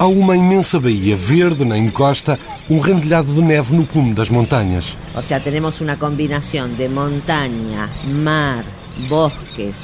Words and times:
Há 0.00 0.06
uma 0.06 0.34
imensa 0.34 0.80
baía 0.80 1.14
verde 1.14 1.62
na 1.62 1.76
encosta, 1.76 2.38
um 2.70 2.80
rendilhado 2.80 3.34
de 3.34 3.42
neve 3.42 3.76
no 3.76 3.86
cume 3.86 4.14
das 4.14 4.30
montanhas. 4.30 4.96
O 5.14 5.20
sea, 5.20 5.40
tenemos 5.40 5.82
una 5.82 5.98
combinación 5.98 6.74
de 6.78 6.88
montaña, 6.88 7.86
mar, 8.06 8.64
bosques, 9.10 9.76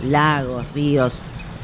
lagos, 0.00 0.64
ríos. 0.72 1.14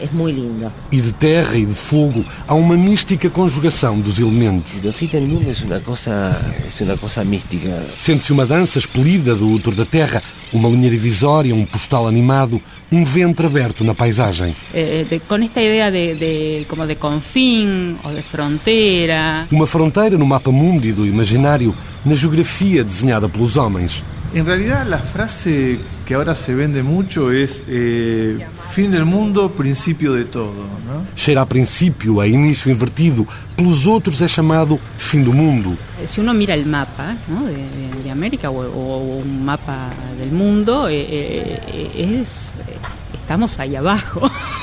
Es 0.01 0.13
muy 0.13 0.33
lindo. 0.33 0.71
E 0.93 1.01
de 1.01 1.13
terra 1.13 1.57
e 1.57 1.67
de 1.67 1.75
fogo 1.75 2.25
há 2.47 2.55
uma 2.55 2.77
mística 2.77 3.29
conjugação 3.29 3.99
dos 4.01 4.19
elementos. 4.21 4.73
El 4.83 4.93
fin 4.93 5.09
del 5.09 5.27
mundo 5.27 5.51
es 5.51 5.61
una 5.63 5.81
cosa, 5.81 6.41
es 6.67 6.81
una 6.81 6.97
cosa 6.97 7.25
mística. 7.25 7.85
Sente-se 7.97 8.33
uma 8.33 8.47
dança 8.47 8.79
expelida 8.79 9.35
do 9.35 9.49
útero 9.49 9.75
da 9.75 9.85
terra, 9.85 10.23
uma 10.53 10.69
linha 10.69 10.89
divisória, 10.89 11.53
um 11.55 11.67
postal 11.67 12.07
animado, 12.07 12.61
um 12.93 13.05
ventre 13.05 13.47
aberto 13.47 13.83
na 13.83 13.93
paisagem. 13.95 14.55
Eh, 14.73 15.05
de- 15.11 15.21
con 15.21 15.43
esta 15.43 15.61
idea 15.61 15.91
de, 15.91 16.15
de- 16.15 16.65
como 16.69 16.87
de 16.87 16.95
confín 16.97 17.97
o 18.05 18.11
de 18.15 18.23
frontera. 18.23 19.49
Uma 19.51 19.67
fronteira 19.67 20.17
no 20.17 20.25
mapa 20.27 20.51
mundi 20.53 20.93
do 20.93 21.05
imaginário, 21.07 21.75
na 22.05 22.15
geografia 22.15 22.85
desenhada 22.85 23.29
pelos 23.29 23.57
homens. 23.57 24.03
En 24.35 24.45
realidad 24.45 24.87
la 24.87 24.99
frase 24.99 25.79
que 26.07 26.15
ahora 26.15 26.35
se 26.35 26.55
vende 26.55 26.83
mucho 26.83 27.33
es 27.33 27.63
eh, 27.67 28.39
fin 28.73 28.91
del 28.91 29.05
mundo, 29.07 29.53
principio 29.53 30.13
de 30.13 30.27
todo. 30.27 30.53
¿no? 30.87 31.07
Cheira 31.17 31.43
a 31.43 31.47
princípio, 31.47 32.21
a 32.21 32.27
início 32.27 32.71
invertido, 32.71 33.27
pelos 33.57 33.87
outros 33.87 34.21
é 34.21 34.29
chamado 34.29 34.79
fim 34.99 35.23
do 35.25 35.33
mundo. 35.33 35.77
Eh, 35.99 36.07
Si 36.07 36.21
uno 36.21 36.35
mira 36.35 36.53
el 36.55 36.67
mapa 36.67 37.17
¿no? 37.27 37.45
de, 37.47 37.55
de- 37.55 38.03
de 38.05 38.11
América 38.11 38.51
o, 38.51 38.61
o 38.69 39.19
un 39.19 39.45
mapa 39.45 39.91
del 40.19 40.31
mundo, 40.31 40.89
eh, 40.89 41.01
eh, 41.09 41.61
eh, 41.73 42.21
es, 42.23 42.55
eh, 42.69 42.77
estamos 43.15 43.59
ahí 43.59 43.77
abajo. 43.77 44.21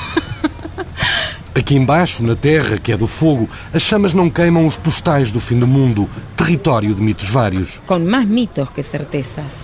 Aqui 1.56 1.74
embaixo, 1.74 2.22
na 2.22 2.36
terra, 2.36 2.76
que 2.76 2.92
é 2.92 2.98
do 2.98 3.06
fogo, 3.06 3.48
as 3.72 3.82
chamas 3.82 4.12
não 4.12 4.28
queimam 4.28 4.66
os 4.66 4.76
postais 4.76 5.32
do 5.32 5.40
fim 5.40 5.58
do 5.58 5.66
mundo, 5.66 6.06
território 6.36 6.94
de 6.94 7.00
mitos 7.00 7.30
vários. 7.30 7.80
con 7.86 8.04
más 8.04 8.26
mitos 8.26 8.68
que 8.72 8.82
certezas. 8.82 9.54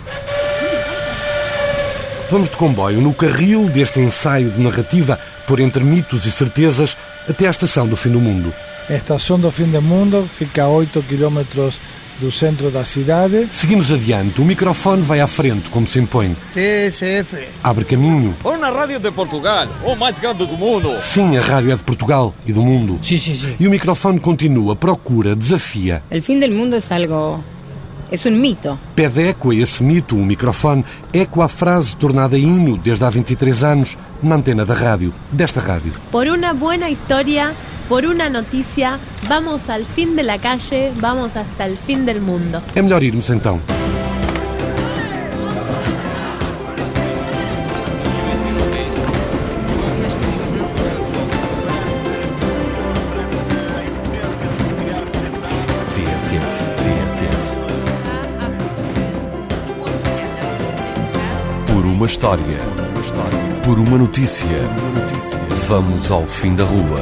Vamos 2.30 2.48
de 2.48 2.56
comboio 2.56 3.02
no 3.02 3.12
carril 3.12 3.68
deste 3.68 4.00
ensaio 4.00 4.50
de 4.52 4.62
narrativa 4.62 5.18
por 5.46 5.60
entre 5.60 5.84
mitos 5.84 6.24
e 6.24 6.30
certezas 6.30 6.96
até 7.28 7.46
à 7.46 7.50
estação 7.50 7.86
do 7.86 7.94
fim 7.94 8.08
do 8.08 8.20
mundo. 8.20 8.54
A 8.88 8.94
estação 8.94 9.38
do 9.38 9.50
fim 9.50 9.70
do 9.70 9.82
mundo 9.82 10.26
fica 10.26 10.62
a 10.62 10.68
8 10.68 11.02
quilômetros 11.02 11.78
do 12.22 12.30
centro 12.30 12.70
da 12.70 12.84
cidade. 12.84 13.48
Seguimos 13.50 13.90
adiante, 13.90 14.40
o 14.40 14.44
microfone 14.44 15.02
vai 15.02 15.20
à 15.20 15.26
frente, 15.26 15.68
como 15.70 15.88
se 15.88 15.98
impõe. 15.98 16.36
TSF. 16.54 17.48
Abre 17.64 17.84
caminho. 17.84 18.32
Una 18.44 18.70
radio 18.70 19.00
de 19.00 19.10
Portugal, 19.10 19.66
o 19.84 19.96
más 19.96 20.20
grande 20.20 20.46
do 20.46 20.56
mundo. 20.56 21.00
Sim, 21.00 21.36
a 21.36 21.40
rádio 21.40 21.72
é 21.72 21.76
de 21.76 21.82
Portugal 21.82 22.32
e 22.46 22.52
do 22.52 22.62
mundo. 22.62 23.00
Sim, 23.02 23.18
sim, 23.18 23.34
sim. 23.34 23.56
E 23.58 23.66
o 23.66 23.70
microfone 23.70 24.20
continua, 24.20 24.76
procura, 24.76 25.34
desafia. 25.34 26.00
El 26.10 26.22
fin 26.22 26.38
del 26.38 26.52
mundo 26.52 26.76
es 26.76 26.92
algo, 26.92 27.42
es 28.12 28.26
un 28.26 28.38
mito. 28.40 28.78
Pede 28.94 29.30
eco 29.30 29.50
a 29.50 29.54
esse 29.54 29.82
mito, 29.82 30.14
o 30.14 30.18
microfone, 30.18 30.84
eco 31.12 31.40
à 31.42 31.48
frase 31.48 31.96
tornada 31.96 32.38
hino 32.38 32.76
desde 32.76 33.04
há 33.04 33.10
23 33.10 33.64
anos 33.64 33.98
na 34.22 34.36
antena 34.36 34.64
da 34.64 34.74
rádio, 34.74 35.12
desta 35.32 35.60
rádio. 35.60 35.94
Por 36.12 36.28
una 36.28 36.52
buena 36.52 36.90
historia, 36.90 37.54
por 37.88 38.04
una 38.04 38.28
noticia, 38.28 39.00
vamos 39.28 39.70
al 39.70 39.86
fin 39.86 40.14
de 40.14 40.22
la 40.22 40.38
calle, 40.38 40.92
vamos 41.00 41.36
hasta 41.36 41.64
el 41.64 41.78
fin 41.78 42.04
del 42.04 42.20
mundo. 42.20 42.62
É 42.76 42.82
melhor 42.82 43.02
irmos 43.02 43.30
então. 43.30 43.58
Uma 62.02 62.06
história. 62.08 62.58
Por 63.64 63.78
uma 63.78 63.96
notícia. 63.96 64.48
Vamos 65.68 66.10
ao 66.10 66.26
fim 66.26 66.56
da 66.56 66.64
rua. 66.64 67.00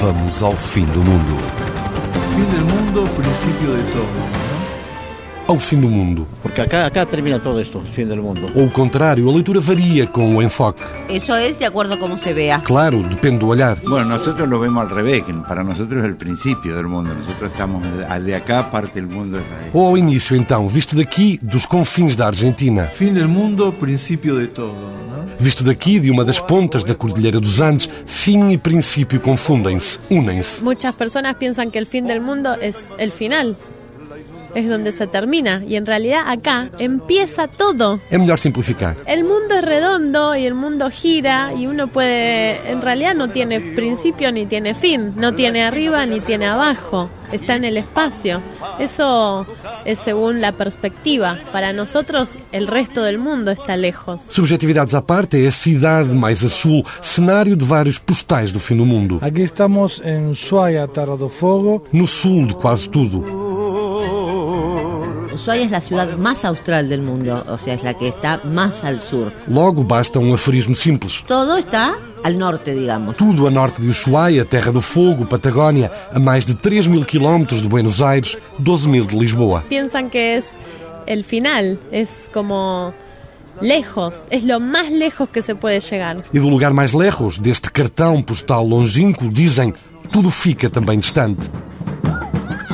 Vamos 0.00 0.40
ao 0.40 0.52
fim 0.52 0.84
do 0.84 1.02
mundo. 1.02 1.36
Fin 2.36 2.44
del 2.44 2.64
mundo, 2.64 3.10
principio 3.16 3.76
de 3.76 3.92
todo. 3.92 4.39
Ao 5.50 5.58
fim 5.58 5.80
do 5.80 5.88
mundo. 5.88 6.28
Porque 6.44 6.60
acá, 6.60 6.86
acá 6.86 7.04
termina 7.04 7.40
todo 7.40 7.58
esto, 7.58 7.82
fin 7.92 8.06
del 8.06 8.22
mundo. 8.22 8.46
Ou 8.54 8.66
o 8.66 8.70
contrário, 8.70 9.28
a 9.28 9.32
leitura 9.32 9.60
varia 9.60 10.06
com 10.06 10.36
o 10.36 10.40
enfoque. 10.40 10.80
Eso 11.08 11.36
es 11.36 11.58
de 11.58 11.66
acuerdo 11.66 11.94
a 11.94 11.98
cómo 11.98 12.16
se 12.16 12.32
vea. 12.32 12.60
Claro, 12.60 13.02
depende 13.02 13.40
do 13.40 13.48
olhar. 13.48 13.76
Bueno, 13.82 14.10
nosotros 14.10 14.48
lo 14.48 14.60
vemos 14.60 14.80
al 14.80 14.90
revés, 14.90 15.24
que 15.24 15.32
para 15.48 15.64
nosotros 15.64 16.04
es 16.04 16.06
el 16.06 16.14
principio 16.14 16.76
del 16.76 16.86
mundo. 16.86 17.12
Nosotros 17.14 17.50
estamos 17.50 17.82
de 18.24 18.34
acá, 18.36 18.70
parte 18.70 19.00
del 19.00 19.08
mundo 19.08 19.38
es 19.38 19.44
ahí. 19.58 19.70
Ou 19.72 19.88
ao 19.88 19.98
início, 19.98 20.36
então, 20.36 20.68
visto 20.68 20.94
daqui, 20.94 21.40
dos 21.42 21.66
confins 21.66 22.14
da 22.14 22.28
Argentina. 22.28 22.84
Fin 22.84 23.12
del 23.12 23.26
mundo, 23.26 23.72
principio 23.72 24.36
de 24.36 24.46
todo. 24.46 24.76
Visto 25.40 25.64
daqui, 25.64 25.98
de 25.98 26.12
uma 26.12 26.24
das 26.24 26.38
pontas 26.38 26.84
da 26.84 26.94
Cordilheira 26.94 27.40
dos 27.40 27.60
Andes, 27.60 27.90
fim 28.06 28.52
e 28.52 28.56
princípio 28.56 29.18
confundem-se, 29.18 29.98
unem-se. 30.08 30.62
Muchas 30.62 30.94
personas 30.94 31.34
piensan 31.34 31.72
que 31.72 31.80
el 31.80 31.86
fin 31.86 32.06
del 32.06 32.20
mundo 32.20 32.54
es 32.60 32.92
el 32.98 33.10
final, 33.10 33.56
es 34.54 34.68
donde 34.68 34.92
se 34.92 35.06
termina, 35.06 35.62
y 35.66 35.76
en 35.76 35.86
realidad 35.86 36.22
acá 36.26 36.70
empieza 36.78 37.48
todo. 37.48 38.00
É 38.10 38.18
melhor 38.18 38.38
simplificar. 38.38 38.96
El 39.06 39.24
mundo 39.24 39.54
es 39.56 39.64
redondo 39.64 40.34
y 40.34 40.46
el 40.46 40.54
mundo 40.54 40.90
gira 40.90 41.52
y 41.56 41.66
uno 41.66 41.88
puede, 41.88 42.70
en 42.70 42.82
realidad 42.82 43.14
no 43.14 43.28
tiene 43.30 43.60
principio 43.60 44.32
ni 44.32 44.46
tiene 44.46 44.74
fin, 44.74 45.12
no 45.16 45.34
tiene 45.34 45.62
arriba 45.62 46.06
ni 46.06 46.20
tiene 46.20 46.46
abajo, 46.46 47.08
está 47.32 47.56
en 47.56 47.64
el 47.64 47.76
espacio. 47.76 48.40
Eso 48.78 49.46
es 49.84 49.98
según 49.98 50.40
la 50.40 50.52
perspectiva. 50.52 51.38
Para 51.52 51.72
nosotros 51.72 52.30
el 52.52 52.66
resto 52.66 53.02
del 53.02 53.18
mundo 53.18 53.50
está 53.50 53.76
lejos. 53.76 54.22
Subjetividades 54.22 54.94
à 54.94 55.02
parte, 55.02 55.44
é 55.44 55.48
a 55.48 55.52
cidade 55.52 56.14
mais 56.14 56.44
a 56.44 56.48
sul, 56.48 56.84
cenário 57.02 57.56
de 57.56 57.64
vários 57.64 57.98
postais 57.98 58.52
do 58.52 58.60
fim 58.60 58.76
do 58.76 58.86
mundo. 58.86 59.18
Aqui 59.20 59.42
estamos 59.42 60.00
em 60.04 60.30
Ushuaia, 60.30 60.86
Terra 60.88 61.16
do 61.16 61.28
Fogo. 61.28 61.84
No 61.92 62.06
sul 62.06 62.46
de 62.46 62.54
quase 62.54 62.88
tudo. 62.88 63.49
Ushuaia 65.32 65.64
es 65.64 65.70
la 65.70 65.80
ciudad 65.80 66.16
más 66.18 66.44
austral 66.44 66.88
del 66.88 67.02
mundo, 67.02 67.44
o 67.48 67.58
sea, 67.58 67.74
es 67.74 67.82
la 67.82 67.94
que 67.94 68.08
está 68.08 68.40
más 68.44 68.84
al 68.84 69.00
sur. 69.00 69.32
Logo 69.46 69.84
basta 69.84 70.18
um 70.18 70.34
aforismo 70.34 70.74
simples. 70.74 71.22
Todo 71.26 71.56
está 71.56 71.96
al 72.22 72.38
norte, 72.38 72.74
digamos. 72.74 73.16
Tudo 73.16 73.46
a 73.46 73.50
norte 73.50 73.80
de 73.82 73.88
Ushuaia, 73.88 74.44
Terra 74.44 74.72
do 74.72 74.80
Fogo, 74.80 75.26
Patagónia, 75.26 75.90
a 76.12 76.18
mais 76.18 76.44
de 76.44 76.54
3 76.54 76.86
mil 76.88 77.04
quilómetros 77.04 77.62
de 77.62 77.68
Buenos 77.68 78.00
Aires, 78.00 78.36
12 78.58 78.88
mil 78.88 79.06
de 79.06 79.16
Lisboa. 79.16 79.64
Piensan 79.68 80.10
que 80.10 80.36
es 80.36 80.50
el 81.06 81.24
final, 81.24 81.78
es 81.90 82.30
como 82.32 82.92
lejos, 83.60 84.26
es 84.30 84.44
lo 84.44 84.60
más 84.60 84.90
lejos 84.90 85.28
que 85.28 85.42
se 85.42 85.54
puede 85.54 85.80
llegar. 85.80 86.22
E 86.32 86.38
do 86.38 86.48
lugar 86.48 86.72
mais 86.72 86.92
lejos, 86.92 87.38
deste 87.38 87.70
cartão 87.70 88.22
postal 88.22 88.66
longínquo, 88.66 89.28
dizem, 89.28 89.72
tudo 90.12 90.30
fica 90.30 90.68
também 90.70 90.98
distante. 90.98 91.48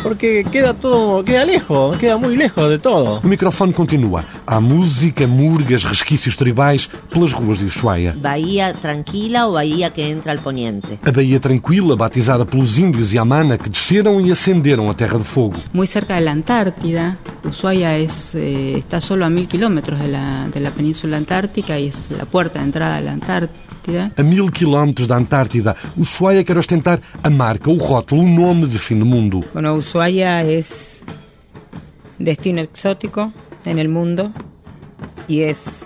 Porque 0.06 0.44
queda 0.52 0.72
todo, 0.72 1.24
queda 1.24 1.44
lejos, 1.44 1.96
queda 1.96 2.16
muy 2.16 2.36
lejos 2.36 2.70
de 2.70 2.78
todo. 2.78 3.20
O 3.24 3.26
microfone 3.26 3.72
continua. 3.72 4.24
Há 4.46 4.60
música, 4.60 5.26
murgas, 5.26 5.82
resquícios 5.82 6.36
tribais 6.36 6.88
pelas 7.12 7.32
ruas 7.32 7.58
de 7.58 7.64
Ushuaia. 7.64 8.14
Bahía 8.16 8.72
tranquila 8.72 9.48
o 9.48 9.54
bahía 9.54 9.90
que 9.90 10.08
entra 10.08 10.30
al 10.30 10.38
poniente. 10.38 11.00
A 11.04 11.10
Baía 11.10 11.40
Tranquila, 11.40 11.96
batizada 11.96 12.44
pelos 12.44 12.78
índios 12.78 13.10
Yamana, 13.10 13.58
que 13.58 13.68
desceram 13.68 14.24
e 14.24 14.30
acenderam 14.30 14.88
a 14.88 14.94
Terra 14.94 15.18
de 15.18 15.24
Fogo. 15.24 15.58
Muy 15.72 15.88
cerca 15.88 16.14
de 16.14 16.20
la 16.20 16.30
Antártida. 16.30 17.18
Ushuaia 17.44 17.96
es, 17.96 18.34
eh, 18.34 18.76
está 18.78 19.00
solo 19.00 19.24
a 19.24 19.30
mil 19.30 19.46
kilómetros 19.46 19.98
de 20.00 20.08
la, 20.08 20.48
de 20.48 20.60
la 20.60 20.70
península 20.70 21.16
antártica 21.16 21.78
y 21.78 21.88
es 21.88 22.10
la 22.10 22.24
puerta 22.24 22.58
de 22.58 22.64
entrada 22.64 22.96
a 22.96 23.00
la 23.00 23.12
Antártida. 23.12 24.12
A 24.16 24.22
mil 24.22 24.50
quilómetros 24.50 25.06
da 25.06 25.16
Antártida, 25.16 25.76
Ushuaia 25.96 26.44
quer 26.44 26.58
ostentar 26.58 27.00
a 27.22 27.30
marca, 27.30 27.70
o 27.70 27.78
rótulo, 27.78 28.22
o 28.22 28.26
nome 28.26 28.66
de 28.66 28.78
fim 28.78 28.98
do 28.98 29.06
mundo. 29.06 29.44
Bueno, 29.52 29.74
Ushuaia 29.74 30.42
es 30.42 31.00
destino 32.18 32.60
exótico 32.60 33.32
en 33.64 33.78
el 33.78 33.88
mundo 33.88 34.32
y 35.28 35.42
es 35.42 35.84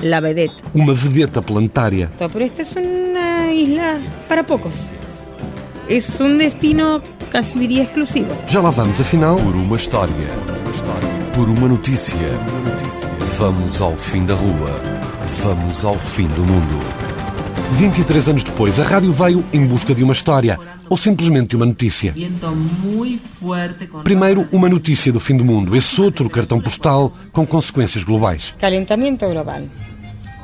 la 0.00 0.20
vedette. 0.20 0.62
Uma 0.72 0.94
vedeta 0.94 1.42
planetária. 1.42 2.10
Pero 2.18 2.44
esta 2.44 2.62
es 2.62 2.74
una 2.76 3.52
isla 3.52 4.00
para 4.28 4.44
pocos. 4.44 4.72
Es 5.88 6.20
un 6.20 6.38
destino 6.38 7.00
casi 7.30 7.58
diría 7.58 7.82
exclusivo. 7.82 8.34
Já 8.48 8.60
lá 8.60 8.70
vamos, 8.70 9.00
afinal. 9.00 9.36
Por 9.36 9.56
uma 9.56 9.76
história. 9.76 10.28
Por 11.34 11.48
uma 11.48 11.68
notícia. 11.68 12.18
Vamos 13.38 13.80
ao 13.80 13.94
fim 13.96 14.24
da 14.24 14.34
rua. 14.34 14.70
Vamos 15.42 15.84
ao 15.84 15.94
fim 15.94 16.26
do 16.28 16.42
mundo. 16.42 16.78
23 17.78 18.28
anos 18.28 18.44
depois, 18.44 18.78
a 18.78 18.84
rádio 18.84 19.12
veio 19.12 19.42
em 19.52 19.66
busca 19.66 19.94
de 19.94 20.04
uma 20.04 20.12
história, 20.12 20.58
ou 20.90 20.96
simplesmente 20.96 21.48
de 21.48 21.56
uma 21.56 21.64
notícia. 21.64 22.14
Con 23.90 24.02
Primeiro, 24.02 24.46
uma 24.52 24.68
notícia 24.68 25.10
do 25.10 25.18
fim 25.18 25.36
do 25.36 25.44
mundo, 25.44 25.74
esse 25.74 25.98
outro 26.00 26.28
cartão 26.28 26.60
postal 26.60 27.12
com 27.32 27.46
consequências 27.46 28.04
globais. 28.04 28.54
Calentamiento 28.60 29.26
global 29.26 29.62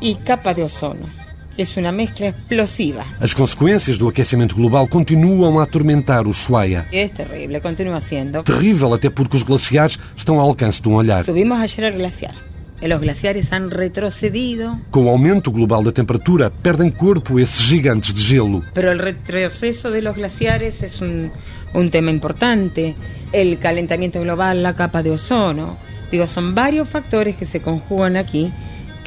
y 0.00 0.14
capa 0.14 0.54
de 0.54 0.62
ozono 0.62 1.27
es 1.58 1.76
una 1.76 1.90
mezcla 1.92 2.28
explosiva. 2.28 3.04
As 3.20 3.34
consequências 3.34 3.98
do 3.98 4.08
aquecimento 4.08 4.54
global 4.54 4.88
continuam 4.88 5.58
a 5.58 5.64
atormentar 5.64 6.26
o 6.26 6.30
Ushuaia. 6.30 6.86
Es 6.92 7.10
terrible, 7.12 7.60
continúa 7.60 8.00
siendo. 8.00 8.42
Terrível 8.44 8.94
até 8.94 9.10
porque 9.10 9.36
os 9.36 9.42
glaciares 9.42 9.98
estão 10.16 10.38
ao 10.40 10.48
alcance 10.48 10.80
de 10.80 10.88
um 10.88 10.94
olhar. 10.94 11.24
Subimos 11.24 11.58
ayer 11.60 11.84
al 11.86 11.94
glaciar. 11.98 12.34
Los 12.80 13.00
glaciares 13.00 13.52
han 13.52 13.70
retrocedido, 13.72 14.78
Com 14.92 15.06
o 15.06 15.08
aumento 15.10 15.50
global 15.50 15.82
da 15.82 15.90
temperatura, 15.90 16.48
perdem 16.62 16.90
corpo 16.92 17.40
esses 17.40 17.66
gigantes 17.66 18.14
de 18.14 18.22
gelo. 18.22 18.62
pero 18.72 18.92
el 18.92 19.00
retroceso 19.00 19.90
de 19.90 20.00
los 20.00 20.14
glaciares 20.14 20.80
es 20.84 21.00
un, 21.00 21.32
un 21.74 21.90
tema 21.90 22.12
importante. 22.12 22.94
El 23.32 23.58
calentamiento 23.58 24.20
global, 24.20 24.62
la 24.62 24.74
capa 24.76 25.02
de 25.02 25.10
ozono. 25.10 25.76
Digo, 26.12 26.28
son 26.28 26.54
varios 26.54 26.88
factores 26.88 27.34
que 27.34 27.46
se 27.46 27.60
conjugan 27.60 28.16
aquí 28.16 28.52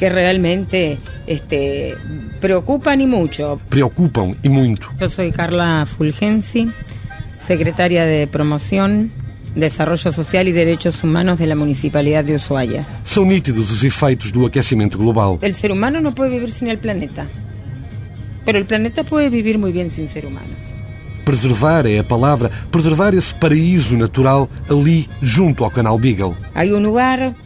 que 0.02 0.08
realmente 0.08 0.98
este, 1.28 1.94
preocupan 2.40 3.00
y 3.00 3.06
mucho. 3.06 3.60
Preocupam 3.68 4.34
e 4.42 4.48
muito. 4.48 4.88
Yo 4.98 5.08
soy 5.08 5.30
Carla 5.30 5.86
Fulgensi, 5.86 6.68
secretaria 7.38 8.04
de 8.04 8.26
Promoción, 8.26 9.12
Desarrollo 9.54 10.10
Social 10.10 10.48
y 10.48 10.50
Derechos 10.50 11.04
Humanos 11.04 11.38
de 11.38 11.46
la 11.46 11.54
Municipalidad 11.54 12.24
de 12.24 12.34
Ushuaia. 12.34 12.84
São 13.04 13.24
nítidos 13.24 13.70
os 13.70 13.84
efeitos 13.84 14.32
do 14.32 14.44
aquecimento 14.44 14.98
global. 14.98 15.38
El 15.40 15.54
ser 15.54 15.70
humano 15.70 16.00
no 16.00 16.12
puede 16.12 16.30
vivir 16.30 16.50
sin 16.50 16.66
el 16.66 16.78
planeta, 16.78 17.28
pero 18.44 18.58
el 18.58 18.64
planeta 18.64 19.04
puede 19.04 19.30
vivir 19.30 19.56
muy 19.56 19.70
bien 19.70 19.88
sin 19.88 20.08
ser 20.08 20.26
humanos. 20.26 20.58
Preservar 21.24 21.86
é 21.86 22.00
a 22.00 22.02
palavra, 22.02 22.50
preservar 22.72 23.14
esse 23.14 23.32
paraíso 23.32 23.94
natural 23.94 24.48
ali 24.68 25.08
junto 25.22 25.62
ao 25.62 25.70
canal 25.70 25.96
Beagle. 25.96 26.34
Hay 26.56 26.72
un 26.72 26.82
lugar 26.82 27.36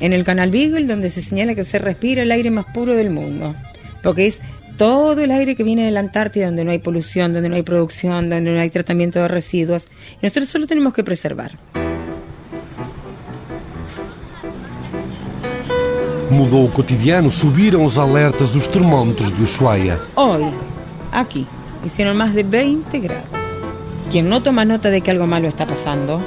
en 0.00 0.12
el 0.12 0.24
Canal 0.24 0.50
Beagle 0.50 0.86
donde 0.86 1.10
se 1.10 1.22
señala 1.22 1.54
que 1.54 1.64
se 1.64 1.78
respira 1.78 2.22
el 2.22 2.32
aire 2.32 2.50
más 2.50 2.66
puro 2.66 2.94
del 2.94 3.10
mundo, 3.10 3.54
porque 4.02 4.26
es 4.26 4.40
todo 4.76 5.20
el 5.20 5.30
aire 5.30 5.54
que 5.54 5.64
viene 5.64 5.84
de 5.84 5.90
la 5.90 6.00
Antártida 6.00 6.46
donde 6.46 6.64
no 6.64 6.70
hay 6.70 6.78
polución, 6.78 7.32
donde 7.32 7.48
no 7.48 7.56
hay 7.56 7.62
producción, 7.62 8.30
donde 8.30 8.50
no 8.50 8.60
hay 8.60 8.70
tratamiento 8.70 9.20
de 9.20 9.28
residuos, 9.28 9.86
y 10.20 10.26
nosotros 10.26 10.48
solo 10.48 10.66
tenemos 10.66 10.94
que 10.94 11.04
preservar. 11.04 11.52
Mudou 16.30 16.64
o 16.64 16.70
cotidiano, 16.70 17.30
subiram 17.30 17.84
os 17.84 17.98
alertas 17.98 18.54
dos 18.54 18.66
termómetros 18.66 19.36
de 19.36 19.42
Ushuaia. 19.42 20.00
Hoy, 20.14 20.46
aquí, 21.12 21.46
hicieron 21.84 22.16
más 22.16 22.34
de 22.34 22.42
20 22.42 22.98
grados. 23.00 23.28
Quien 24.10 24.30
no 24.30 24.42
toma 24.42 24.64
nota 24.64 24.88
de 24.88 25.02
que 25.02 25.10
algo 25.10 25.26
malo 25.26 25.46
está 25.46 25.66
pasando, 25.66 26.22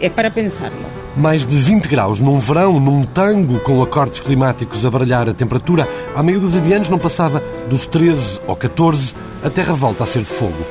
es 0.00 0.10
para 0.10 0.34
pensarlo. 0.34 0.99
Mais 1.16 1.44
de 1.44 1.56
20 1.56 1.88
graus 1.88 2.20
num 2.20 2.38
verão, 2.38 2.78
num 2.78 3.04
tango 3.04 3.58
com 3.60 3.82
acordes 3.82 4.20
climáticos 4.20 4.86
a 4.86 4.90
baralhar 4.90 5.28
a 5.28 5.34
temperatura, 5.34 5.88
há 6.14 6.22
meio 6.22 6.40
dúzia 6.40 6.60
de 6.60 6.72
anos 6.72 6.88
não 6.88 6.98
passava 6.98 7.42
dos 7.68 7.84
13 7.84 8.40
ou 8.46 8.54
14, 8.54 9.14
a 9.42 9.50
terra 9.50 9.74
volta 9.74 10.04
a 10.04 10.06
ser 10.06 10.22
fogo. 10.22 10.64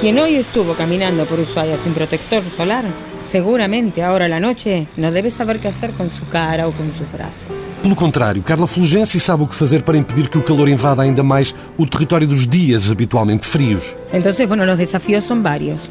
Quien 0.00 0.18
hoy 0.18 0.34
estuvo 0.34 0.74
caminando 0.74 1.24
por 1.26 1.38
Ushuaia 1.38 1.78
sin 1.78 1.94
protector 1.94 2.42
solar, 2.56 2.84
seguramente 3.30 4.02
ahora 4.02 4.24
a 4.24 4.28
la 4.28 4.40
noche 4.40 4.88
no 4.96 5.12
debe 5.12 5.30
saber 5.30 5.60
qué 5.60 5.68
hacer 5.68 5.92
con 5.92 6.10
su 6.10 6.26
cara 6.28 6.66
o 6.66 6.72
con 6.72 6.92
sus 6.92 7.10
brazos. 7.12 7.46
Pelo 7.80 7.94
contrário, 7.94 8.42
Carla 8.42 8.66
Fulgenci 8.66 9.20
sabe 9.20 9.44
o 9.44 9.46
que 9.46 9.54
fazer 9.54 9.84
para 9.84 9.96
impedir 9.96 10.28
que 10.28 10.38
o 10.38 10.42
calor 10.42 10.68
invada 10.68 11.02
ainda 11.02 11.22
mais 11.22 11.54
o 11.78 11.86
território 11.86 12.26
dos 12.26 12.48
dias 12.48 12.90
habitualmente 12.90 13.46
frios. 13.46 13.94
Entonces, 14.12 14.48
bueno, 14.48 14.66
los 14.66 14.78
desafíos 14.78 15.22
son 15.24 15.42
varios 15.42 15.88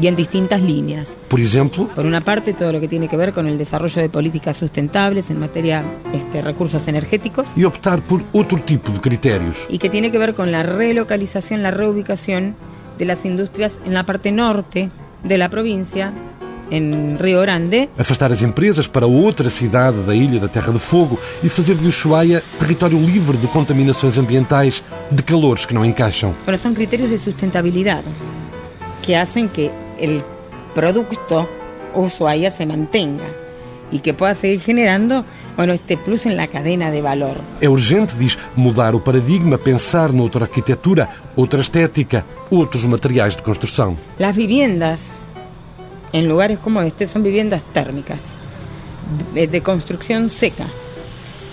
y 0.00 0.06
en 0.06 0.16
distintas 0.16 0.60
líneas. 0.60 1.14
Por 1.28 1.40
exemplo, 1.40 1.88
Por 1.94 2.06
una 2.06 2.20
parte, 2.20 2.52
todo 2.52 2.72
lo 2.72 2.80
que 2.80 2.88
tiene 2.88 3.08
que 3.08 3.16
ver 3.16 3.32
con 3.32 3.46
el 3.46 3.56
desarrollo 3.58 4.02
de 4.02 4.08
políticas 4.08 4.56
sustentables 4.56 5.30
en 5.30 5.38
materia 5.40 5.82
de 6.12 6.18
este, 6.18 6.42
recursos 6.42 6.86
energéticos 6.88 7.46
e 7.56 7.64
optar 7.64 8.00
por 8.02 8.22
outro 8.32 8.58
tipo 8.60 8.92
de 8.92 9.00
critérios. 9.00 9.66
y 9.68 9.78
que 9.78 9.88
tiene 9.88 10.10
que 10.10 10.18
ver 10.18 10.34
con 10.34 10.52
la 10.52 10.62
relocalización, 10.62 11.62
la 11.62 11.70
reubicación 11.70 12.54
de 12.98 13.04
las 13.04 13.24
industrias 13.24 13.78
en 13.84 13.94
la 13.94 14.04
parte 14.04 14.32
norte 14.32 14.90
de 15.24 15.38
la 15.38 15.48
provincia, 15.48 16.12
en 16.70 17.16
Río 17.18 17.40
Grande, 17.40 17.88
Afastar 17.96 18.32
as 18.32 18.42
empresas 18.42 18.88
para 18.88 19.06
outra 19.06 19.48
cidade 19.50 20.02
da 20.02 20.14
Ilha 20.14 20.40
da 20.40 20.48
Terra 20.48 20.72
de 20.72 20.80
Fogo 20.80 21.18
e 21.42 21.48
fazer 21.48 21.76
de 21.76 21.86
Ushuaia 21.86 22.42
território 22.58 22.98
livre 22.98 23.36
de 23.36 23.46
contaminações 23.46 24.18
ambientais, 24.18 24.82
de 25.10 25.22
calores 25.22 25.64
que 25.64 25.72
não 25.72 25.84
encaixam. 25.84 26.34
Bueno, 26.44 26.58
son 26.58 26.74
criterios 26.74 27.08
de 27.10 27.18
sustentabilidad 27.18 28.02
que 29.00 29.14
hacen 29.14 29.48
que 29.48 29.70
el 29.98 30.22
producto 30.74 31.48
Ushuaia 31.94 32.50
se 32.50 32.66
mantenga 32.66 33.24
y 33.90 34.00
que 34.00 34.14
pueda 34.14 34.34
seguir 34.34 34.60
generando, 34.60 35.24
bueno, 35.56 35.72
este 35.72 35.96
plus 35.96 36.26
en 36.26 36.36
la 36.36 36.48
cadena 36.48 36.90
de 36.90 37.00
valor. 37.00 37.40
É 37.60 37.68
urgente, 37.68 38.14
diz, 38.18 38.36
mudar 38.56 38.94
o 38.94 39.00
paradigma, 39.00 39.58
pensar 39.58 40.12
noutra 40.12 40.44
arquitetura, 40.44 41.08
outra 41.36 41.60
estética, 41.60 42.24
outros 42.50 42.84
materiais 42.84 43.36
de 43.36 43.42
construção. 43.42 43.96
Las 44.18 44.34
viviendas 44.34 45.00
en 46.12 46.28
lugares 46.28 46.58
como 46.58 46.82
este 46.82 47.06
son 47.06 47.22
viviendas 47.22 47.62
térmicas, 47.72 48.22
de, 49.32 49.46
de 49.46 49.60
construcción 49.62 50.30
seca. 50.30 50.66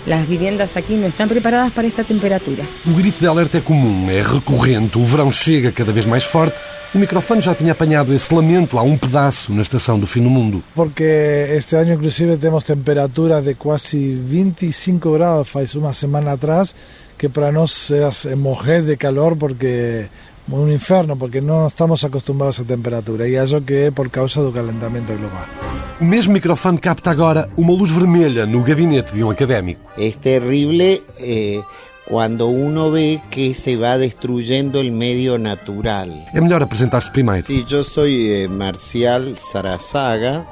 Las 0.06 0.28
viviendas 0.28 0.76
aquí 0.76 0.96
no 0.96 1.06
están 1.06 1.28
preparadas 1.28 1.72
para 1.72 1.88
esta 1.88 2.04
temperatura. 2.04 2.64
O 2.84 2.94
grito 2.94 3.20
de 3.20 3.26
alerta 3.26 3.58
é 3.58 3.60
comum, 3.62 4.10
é 4.10 4.20
recorrente, 4.22 4.98
o 4.98 5.04
verão 5.04 5.32
chega 5.32 5.72
cada 5.72 5.92
vez 5.92 6.04
mais 6.04 6.24
forte. 6.24 6.56
O 6.94 6.98
microfone 6.98 7.40
já 7.40 7.56
tinha 7.56 7.72
apanhado 7.72 8.14
esse 8.14 8.32
lamento 8.32 8.78
a 8.78 8.82
um 8.82 8.96
pedaço 8.96 9.52
na 9.52 9.62
estação 9.62 9.98
do 9.98 10.06
fim 10.06 10.22
do 10.22 10.30
mundo. 10.30 10.62
Porque 10.76 11.02
este 11.50 11.74
año 11.74 11.94
inclusive 11.94 12.36
tenemos 12.36 12.62
temperaturas 12.62 13.44
de 13.44 13.56
casi 13.56 14.14
25 14.14 15.10
grados, 15.10 15.48
faz 15.48 15.74
una 15.74 15.92
semana 15.92 16.32
atrás, 16.32 16.72
que 17.18 17.28
para 17.28 17.50
nós 17.50 17.90
era 17.90 18.10
morrer 18.36 18.82
de 18.84 18.96
calor 18.96 19.36
porque 19.36 20.06
un 20.48 20.70
inferno, 20.70 21.16
porque 21.16 21.40
no 21.40 21.66
estamos 21.66 22.04
acostumbrados 22.04 22.60
a 22.60 22.64
temperatura 22.64 23.26
e 23.26 23.36
acho 23.36 23.62
que 23.62 23.86
é 23.86 23.90
por 23.90 24.08
causa 24.10 24.40
do 24.42 24.52
calentamiento 24.52 25.12
global. 25.14 25.46
O 26.00 26.04
mesmo 26.04 26.32
microfone 26.32 26.78
capta 26.78 27.10
agora 27.10 27.48
uma 27.56 27.72
luz 27.72 27.90
vermelha 27.90 28.46
no 28.46 28.62
gabinete 28.62 29.14
de 29.14 29.24
um 29.24 29.30
académico. 29.30 29.80
Es 29.98 30.14
terrible 30.16 31.02
eh, 31.18 31.60
cuando 32.06 32.48
uno 32.48 32.90
ve 32.90 33.22
que 33.30 33.54
se 33.54 33.76
va 33.76 33.96
destruyendo 33.98 34.80
el 34.80 34.92
medio 34.92 35.38
natural. 35.38 36.10
É 36.34 36.40
melhor 36.40 36.62
apresentar-se 36.62 37.10
primeiro. 37.10 37.46
Yo 37.66 37.82
soy 37.82 38.30
eh, 38.30 38.48
Marcial 38.48 39.36
Sarazaga, 39.38 40.44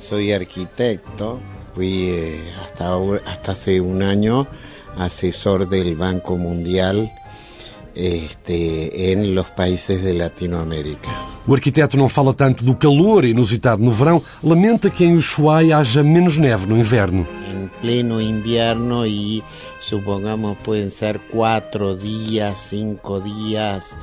soy 0.00 0.32
arquitecto, 0.32 1.40
fui 1.74 2.10
eh, 2.10 2.52
hasta, 2.60 2.96
hasta 3.26 3.52
hace 3.52 3.80
un 3.80 4.02
año 4.02 4.46
asesor 4.96 5.68
del 5.68 5.96
Banco 5.96 6.36
Mundial 6.36 7.10
este, 7.94 9.12
en 9.12 9.34
los 9.34 9.48
países 9.50 10.02
de 10.02 10.14
Latinoamérica. 10.14 11.10
O 11.46 11.54
arquiteto 11.54 11.96
não 11.96 12.08
fala 12.08 12.32
tanto 12.32 12.64
do 12.64 12.74
calor 12.74 13.24
inusitado 13.24 13.82
no 13.82 13.90
verão, 13.90 14.22
lamenta 14.42 14.90
que 14.90 15.04
em 15.04 15.16
Ushuaia 15.16 15.78
haja 15.78 16.02
menos 16.02 16.36
neve 16.36 16.66
no 16.66 16.78
inverno. 16.78 17.26
En 17.62 17.68
pleno 17.80 18.20
invierno 18.20 19.06
y 19.06 19.42
supongamos 19.80 20.56
pueden 20.58 20.90
ser 20.90 21.20
cuatro 21.30 21.94
días, 21.96 22.58
cinco 22.70 23.20
días 23.20 23.96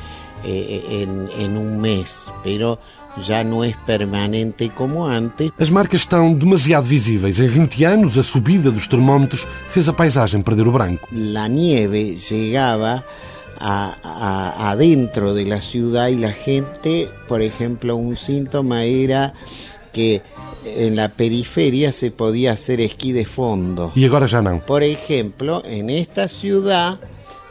eh, 0.44 0.82
en, 1.04 1.30
en 1.38 1.58
un 1.58 1.80
mes, 1.80 2.28
pero 2.44 2.80
ya 3.28 3.44
no 3.44 3.64
es 3.64 3.76
permanente 3.86 4.70
como 4.70 5.08
antes. 5.08 5.52
As 5.60 5.70
marcas 5.70 6.02
estão 6.02 6.34
demasiado 6.34 6.86
visíveis. 6.86 7.40
Em 7.40 7.48
20 7.48 7.84
anos, 7.86 8.18
a 8.18 8.24
subida 8.24 8.72
dos 8.72 8.88
termómetros 8.88 9.46
fez 9.68 9.90
a 9.90 9.94
paisagem 9.94 10.42
perder 10.42 10.68
o 10.68 10.72
branco. 10.72 11.08
La 11.12 11.48
nieve 11.50 12.16
llegaba 12.18 13.04
a, 13.60 13.94
a- 14.04 14.72
adentro 14.72 15.34
de 15.34 15.46
la 15.46 15.60
ciudad 15.62 16.08
y 16.10 16.16
la 16.16 16.32
gente, 16.32 17.10
por 17.28 17.42
ejemplo, 17.42 17.96
un 17.98 18.16
síntoma 18.16 18.84
era 18.86 19.34
que 19.92 20.22
en 20.66 20.96
la 20.96 21.10
periferia 21.10 21.92
se 21.92 22.12
podía 22.12 22.54
hacer 22.54 22.82
esquí 22.82 23.12
de 23.12 23.26
fondo. 23.26 23.92
E 23.96 24.06
agora 24.06 24.28
já 24.28 24.42
não. 24.42 24.60
Por 24.60 24.84
ejemplo, 24.84 25.62
en 25.66 25.90
esta 25.90 26.28
ciudad 26.28 27.00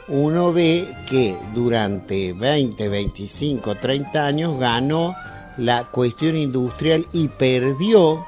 uno 0.07 0.51
ve 0.51 0.87
que 1.07 1.35
durante 1.53 2.33
20, 2.33 2.87
25, 2.87 3.75
30 3.75 4.25
años 4.25 4.59
ganó 4.59 5.15
la 5.57 5.85
cuestión 5.85 6.35
industrial 6.35 7.05
y 7.13 7.27
perdió 7.27 8.25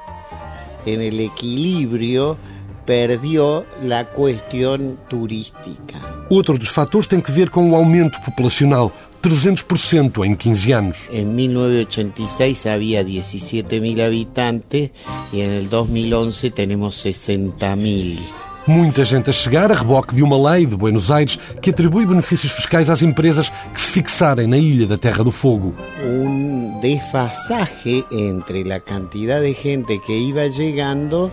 en 0.86 1.00
el 1.00 1.20
equilibrio, 1.20 2.36
perdió 2.84 3.64
la 3.82 4.06
cuestión 4.06 4.98
turística. 5.08 6.00
Outro 6.30 6.56
dos 6.56 6.68
fatores 6.68 7.06
tem 7.06 7.20
que 7.20 7.32
ver 7.32 7.50
com 7.50 7.70
o 7.70 7.76
aumento 7.76 8.18
populacional. 8.20 8.92
300% 9.22 10.24
em 10.26 10.34
15 10.34 10.72
anos. 10.72 10.96
En 11.12 11.34
1986 11.34 12.66
había 12.66 13.02
17.000 13.02 14.04
habitantes 14.04 14.90
y 15.32 15.40
en 15.40 15.50
el 15.52 15.70
2011 15.70 16.50
tenemos 16.50 17.04
60.000. 17.04 18.18
Muita 18.66 19.04
gente 19.04 19.30
a 19.30 19.32
chegar 19.32 19.72
a 19.72 19.74
reboque 19.74 20.14
de 20.14 20.22
uma 20.22 20.38
lei 20.52 20.66
de 20.66 20.76
Buenos 20.76 21.10
Aires 21.10 21.38
que 21.60 21.70
atribui 21.70 22.04
benefícios 22.06 22.52
fiscais 22.52 22.88
às 22.88 23.02
empresas 23.02 23.50
que 23.74 23.80
se 23.80 23.90
fixarem 23.90 24.46
na 24.46 24.56
Ilha 24.56 24.86
da 24.86 24.96
Terra 24.96 25.24
do 25.24 25.32
Fogo. 25.32 25.74
un 26.04 26.80
desfasaje 26.80 28.04
entre 28.12 28.64
la 28.64 28.80
cantidad 28.80 29.40
de 29.40 29.54
gente 29.54 30.00
que 30.00 30.16
iba 30.16 30.46
llegando 30.46 31.30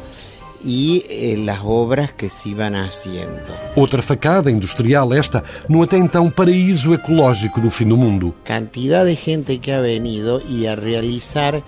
y 0.63 1.03
eh, 1.07 1.37
las 1.37 1.59
obras 1.63 2.13
que 2.13 2.29
se 2.29 2.49
iban 2.49 2.75
haciendo. 2.75 3.53
Outra 3.75 4.01
facada 4.01 4.51
industrial 4.51 5.13
esta 5.13 5.43
no 5.67 5.83
até 5.83 5.97
então 5.97 6.29
paraíso 6.29 6.93
ecológico 6.93 7.61
do 7.61 7.69
fim 7.69 7.87
do 7.87 7.97
mundo. 7.97 8.33
Cantidad 8.43 9.05
de 9.05 9.15
gente 9.15 9.59
que 9.59 9.71
ha 9.71 9.81
venido 9.81 10.41
y 10.47 10.67
a 10.67 10.75
realizar 10.75 11.63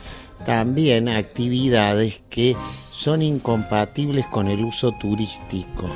también 0.46 1.08
actividades 1.08 2.22
que 2.30 2.56
son 2.92 3.22
incompatibles 3.22 4.26
con 4.28 4.48
el 4.48 4.64
uso 4.66 4.92
turístico. 4.92 5.90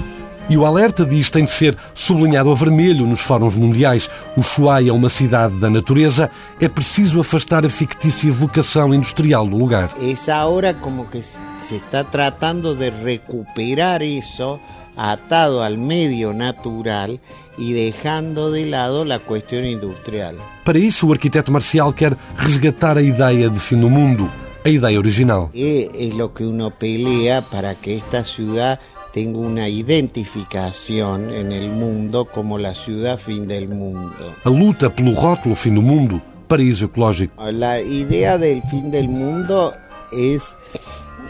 E 0.48 0.56
o 0.58 0.66
alerta 0.66 1.06
diz 1.06 1.30
tem 1.30 1.46
de 1.46 1.52
ser 1.52 1.76
sublinhado 1.94 2.52
a 2.52 2.56
vermelho 2.56 3.08
nos 3.08 3.20
fóruns 3.20 3.56
mundiais. 3.56 4.10
O 4.38 4.42
Ushuaia 4.42 4.90
é 4.90 4.94
uma 4.94 5.10
cidade 5.10 5.56
da 5.56 5.70
natureza, 5.70 6.30
é 6.60 6.70
preciso 6.70 7.20
afastar 7.20 7.66
a 7.66 7.70
fictícia 7.70 8.32
vocação 8.32 8.94
industrial 8.94 9.48
do 9.48 9.58
lugar. 9.58 9.90
Es 10.02 10.30
ahora 10.30 10.76
como 10.76 11.10
que 11.10 11.22
se 11.24 11.76
está 11.76 12.04
tratando 12.04 12.76
de 12.76 12.92
recuperar 12.92 14.04
eso 14.04 14.60
atado 14.96 15.64
al 15.64 15.78
medio 15.78 16.34
natural 16.34 17.20
y 17.58 17.74
dejando 17.74 18.52
de 18.52 18.66
lado 18.66 19.06
la 19.06 19.20
cuestión 19.20 19.66
industrial. 19.66 20.38
Para 20.64 20.80
isso, 20.80 21.08
o 21.08 21.14
arquiteto 21.14 21.52
Marcial 21.52 21.94
quer 21.94 22.18
resgatar 22.38 22.98
a 22.98 23.02
ideia 23.02 23.50
de 23.50 23.60
fim 23.60 23.80
do 23.80 23.90
mundo, 23.90 24.30
a 24.64 24.70
ideia 24.70 25.00
original. 25.00 25.50
Y 25.54 25.90
es 25.94 26.16
lo 26.16 26.34
que 26.34 26.46
uno 26.46 26.72
pelea 26.72 27.42
para 27.42 27.76
que 27.76 27.98
esta 27.98 28.24
ciudad 28.24 28.80
tenga 29.16 29.40
una 29.40 29.70
identificación 29.70 31.30
en 31.34 31.54
el 31.54 31.70
mundo 31.70 32.26
como 32.26 32.58
la 32.58 32.76
ciudad 32.76 33.18
fin 33.18 33.48
del 33.48 33.70
mundo. 33.70 34.36
A 34.44 34.50
luta 34.50 34.94
pelo 34.94 35.14
rótulo 35.16 35.56
fim 35.56 35.74
do 35.74 35.82
mundo, 35.82 36.22
paraíso 36.50 36.84
ecológico. 36.84 37.32
La 37.50 37.80
idea 37.80 38.38
del 38.38 38.62
fin 38.64 38.92
del 38.92 39.08
mundo 39.08 39.74
es 40.12 40.58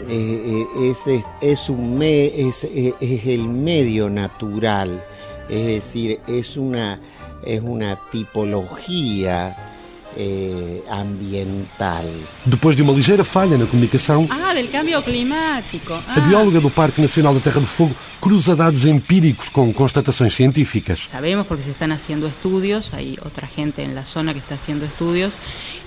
eh, 0.08 0.66
es, 0.80 1.06
es, 1.06 1.24
es, 1.40 1.70
un 1.70 1.96
me, 1.96 2.26
es, 2.26 2.64
es, 2.64 3.26
el 3.26 3.46
medio 3.48 4.10
natural, 4.10 5.00
es 5.48 5.66
decir, 5.66 6.18
es 6.26 6.56
una, 6.56 6.98
es 7.44 7.62
una 7.62 8.00
tipología 8.10 9.75
eh, 10.16 10.82
ambiental. 10.90 12.06
Depois 12.44 12.74
de 12.76 12.82
uma 12.82 12.92
ligeira 12.92 13.24
falha 13.24 13.56
na 13.58 13.66
comunicação, 13.66 14.26
Ah, 14.30 14.54
del 14.54 14.68
cambio 14.68 15.02
climático. 15.02 15.92
a 15.94 16.02
Ah. 16.16 16.20
bióloga 16.20 16.60
do 16.60 16.70
Parque 16.70 17.00
Nacional 17.00 17.34
da 17.34 17.40
Terra 17.40 17.60
do 17.60 17.66
Fogo 17.66 17.94
cruza 18.20 18.56
dados 18.56 18.84
empíricos 18.84 19.48
com 19.48 19.72
constatações 19.72 20.34
científicas. 20.34 21.00
Sabemos 21.08 21.46
porque 21.46 21.62
se 21.62 21.70
están 21.70 21.92
haciendo 21.92 22.26
estudios, 22.26 22.92
hay 22.94 23.18
otra 23.24 23.46
gente 23.46 23.82
en 23.82 23.94
la 23.94 24.04
zona 24.04 24.32
que 24.32 24.38
está 24.40 24.54
haciendo 24.54 24.84
estudios 24.86 25.32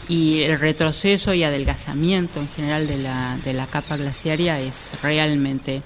y 0.08 0.42
el 0.44 0.60
retroceso 0.60 1.34
y 1.34 1.44
adelgazamiento 1.44 2.40
en 2.40 2.48
general 2.50 2.88
de 2.88 2.98
la, 2.98 3.38
de 3.44 3.54
la 3.54 3.68
capa 3.68 3.98
glaciaria 3.98 4.60
es 4.60 4.92
realmente 5.02 5.82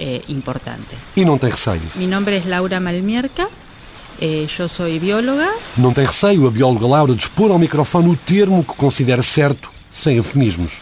eh, 0.00 0.22
importante. 0.28 0.94
E 1.16 1.24
não 1.24 1.38
tem 1.38 1.50
receio. 1.50 1.82
Mi 1.96 2.06
nombre 2.06 2.36
es 2.36 2.46
Laura 2.46 2.78
Malmierca, 2.78 3.48
eh, 4.20 4.46
yo 4.46 4.68
soy 4.68 4.98
bióloga. 4.98 5.48
Não 5.76 5.92
tem 5.92 6.04
receio 6.04 6.46
a 6.46 6.50
bióloga 6.50 6.86
Laura 6.86 7.14
de 7.14 7.22
expor 7.22 7.50
ao 7.50 7.58
microfone 7.58 8.10
o 8.10 8.16
termo 8.16 8.64
que 8.64 8.74
considera 8.74 9.22
certo, 9.22 9.70
sem 9.92 10.16
eufemismos. 10.16 10.72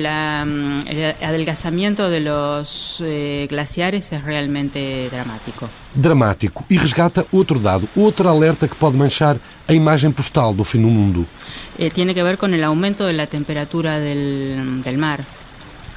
La, 0.00 0.44
mm, 0.44 0.88
el 0.88 1.14
adelgazamiento 1.22 2.08
de 2.08 2.20
los 2.20 3.02
eh, 3.04 3.46
glaciares 3.48 4.12
es 4.12 4.24
realmente 4.24 5.08
dramático. 5.10 5.68
Dramático. 5.94 6.64
E 6.68 6.78
resgata 6.78 7.26
outro 7.30 7.58
dado, 7.60 7.88
outro 7.94 8.28
alerta 8.28 8.66
que 8.66 8.74
pode 8.74 8.96
manchar 8.96 9.36
a 9.68 9.74
imagem 9.74 10.10
postal 10.10 10.54
do 10.54 10.64
fim 10.64 10.80
do 10.80 10.88
mundo. 10.88 11.26
Eh, 11.78 11.90
tiene 11.90 12.14
que 12.14 12.22
ver 12.22 12.38
con 12.38 12.54
el 12.54 12.64
aumento 12.64 13.04
de 13.06 13.12
la 13.12 13.26
temperatura 13.26 14.00
del 14.00 14.98
mar, 14.98 15.24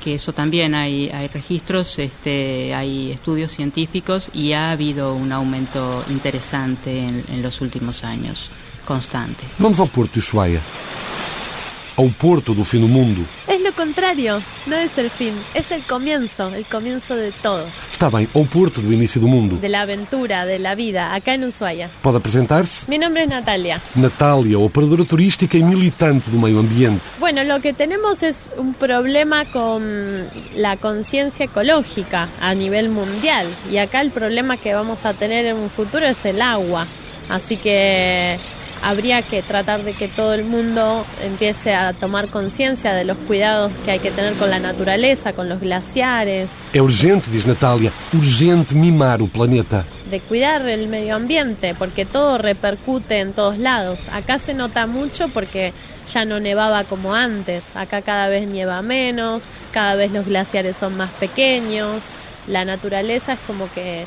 que 0.06 0.14
eso 0.14 0.34
también 0.34 0.76
hay, 0.76 1.10
hay 1.10 1.28
registros, 1.30 1.98
este, 1.98 2.76
hay 2.76 3.10
estudios 3.12 3.52
científicos 3.52 4.30
y 4.34 4.52
ha 4.52 4.70
habido 4.70 5.16
un 5.16 5.32
aumento 5.32 6.06
interesante 6.12 7.00
en, 7.00 7.24
en 7.28 7.42
los 7.42 7.60
últimos 7.60 8.04
años, 8.04 8.52
constante. 8.86 9.46
Vamos 9.58 9.80
ao 9.80 9.88
Porto 9.88 10.14
de 10.14 10.20
Ushuaia. 10.20 10.62
Ao 11.98 12.08
Porto 12.12 12.54
do 12.54 12.64
fim 12.64 12.82
do 12.82 12.88
mundo. 12.88 13.26
Lo 13.66 13.74
contrario, 13.74 14.44
no 14.68 14.76
es 14.76 14.96
el 15.00 15.10
fin, 15.10 15.34
es 15.56 15.72
el 15.72 15.82
comienzo, 15.82 16.50
el 16.54 16.66
comienzo 16.66 17.16
de 17.16 17.32
todo, 17.32 17.66
Está 17.92 18.12
bem, 18.12 18.28
ao 18.36 18.46
Porto 18.46 18.80
do 18.80 18.94
início 18.94 19.20
do 19.20 19.28
mundo. 19.28 19.56
de 19.58 19.70
la 19.70 19.82
aventura, 19.82 20.46
de 20.46 20.60
la 20.60 20.76
vida, 20.76 21.16
acá 21.16 21.34
en 21.34 21.46
Ushuaia. 21.46 21.90
Pode 22.04 22.18
apresentar-se? 22.18 22.86
Mi 22.88 23.00
nombre 23.00 23.24
es 23.24 23.30
Natalia. 23.30 23.82
Natália, 23.96 24.60
operadora 24.60 25.04
turística 25.04 25.58
e 25.58 25.64
militante 25.64 26.30
do 26.30 26.38
meio 26.38 26.60
ambiente. 26.60 27.02
Bueno, 27.20 27.44
lo 27.44 27.60
que 27.60 27.74
tenemos 27.74 28.22
es 28.22 28.52
un 28.56 28.76
problema 28.76 29.46
con 29.46 30.28
la 30.54 30.78
conciencia 30.78 31.46
ecológica 31.46 32.30
a 32.40 32.54
nivel 32.54 32.90
mundial 32.90 33.48
y 33.72 33.78
acá 33.78 34.02
el 34.02 34.12
problema 34.12 34.58
que 34.58 34.76
vamos 34.76 35.06
a 35.06 35.16
tener 35.16 35.44
en 35.48 35.56
un 35.58 35.72
futuro 35.72 36.06
es 36.06 36.24
el 36.26 36.40
agua. 36.40 36.86
Así 37.30 37.58
que 37.58 38.38
habría 38.82 39.22
que 39.22 39.41
tratar 39.41 39.84
de 39.84 39.94
que 39.94 40.08
todo 40.08 40.34
el 40.34 40.44
mundo 40.46 41.05
empiece 41.24 41.74
a 41.74 41.94
tomar 41.94 42.27
conciencia 42.29 42.94
de 42.94 43.03
los 43.05 43.17
cuidados 43.17 43.72
que 43.84 43.91
hay 43.91 44.00
que 44.00 44.12
tener 44.12 44.34
con 44.36 44.50
la 44.50 44.60
naturaleza, 44.60 45.34
con 45.34 45.50
los 45.50 45.60
glaciares, 45.60 46.51
É 46.74 46.82
urgente, 46.82 47.29
diz 47.32 47.46
Natália, 47.46 47.91
urgente 48.13 48.75
mimar 48.75 49.22
o 49.22 49.27
planeta. 49.27 49.86
de 50.10 50.20
cuidar 50.20 50.62
el 50.70 50.88
medio 50.88 51.15
ambiente, 51.15 51.74
porque 51.74 52.05
todo 52.05 52.38
repercute 52.38 53.20
en 53.22 53.34
todos 53.34 53.58
lados. 53.58 54.08
Acá 54.13 54.38
se 54.38 54.53
nota 54.53 54.86
mucho 54.86 55.29
porque 55.29 55.74
ya 56.13 56.25
no 56.25 56.39
nevaba 56.39 56.84
como 56.84 57.15
antes. 57.15 57.75
Acá 57.75 58.03
cada 58.03 58.27
vez 58.29 58.48
nieva 58.48 58.82
menos, 58.84 59.46
cada 59.72 59.96
vez 59.96 60.12
los 60.12 60.25
glaciares 60.27 60.77
son 60.77 60.96
más 60.96 61.10
pequeños. 61.20 62.03
La 62.48 62.65
naturaleza 62.65 63.34
es 63.34 63.39
como 63.48 63.67
que 63.74 64.05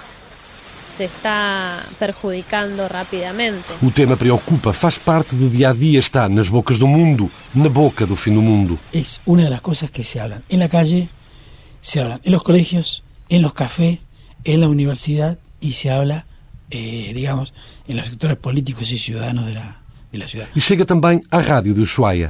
se 0.99 1.05
está 1.05 1.87
perjudicando 1.97 2.89
rápidamente. 2.89 3.69
O 3.81 3.91
tema 3.93 4.17
preocupa, 4.17 4.73
faz 4.73 4.99
parte 4.99 5.37
do 5.37 5.49
dia 5.49 5.71
a 5.71 5.73
dia, 5.73 6.01
está 6.01 6.29
nas 6.29 6.49
bocas 6.49 6.77
do 6.77 6.89
mundo, 6.89 7.31
na 7.55 7.69
boca 7.69 8.05
do 8.05 8.17
fim 8.17 8.35
do 8.35 8.43
mundo. 8.43 8.81
es 8.93 9.21
una 9.25 9.45
de 9.45 9.51
las 9.51 9.61
cosas 9.61 9.93
que 9.93 10.03
se 10.03 10.19
hablan. 10.19 10.43
En 10.49 10.59
la 10.59 10.69
calle, 10.69 11.09
se 11.81 12.01
hablan 12.01 12.21
en 12.25 12.33
los 12.33 12.43
colegios, 12.43 13.05
en 13.29 13.43
los 13.43 13.55
cafés, 13.55 14.01
en 14.43 14.61
la 14.61 14.69
universidad 14.69 15.39
y 15.61 15.75
se 15.75 15.89
habla, 15.89 16.27
eh, 16.71 17.13
digamos, 17.15 17.55
en 17.87 17.97
los 17.97 18.07
sectores 18.07 18.37
políticos 18.37 18.91
y 18.91 18.99
ciudadanos 18.99 19.47
de 19.47 19.55
la, 19.55 19.81
de 20.11 20.19
la 20.19 20.27
ciudad. 20.27 20.49
E 20.57 20.61
chega 20.61 20.85
também 20.85 21.23
à 21.31 21.39
rádio 21.39 21.75
de 21.75 21.81
Ushuaia. 21.81 22.29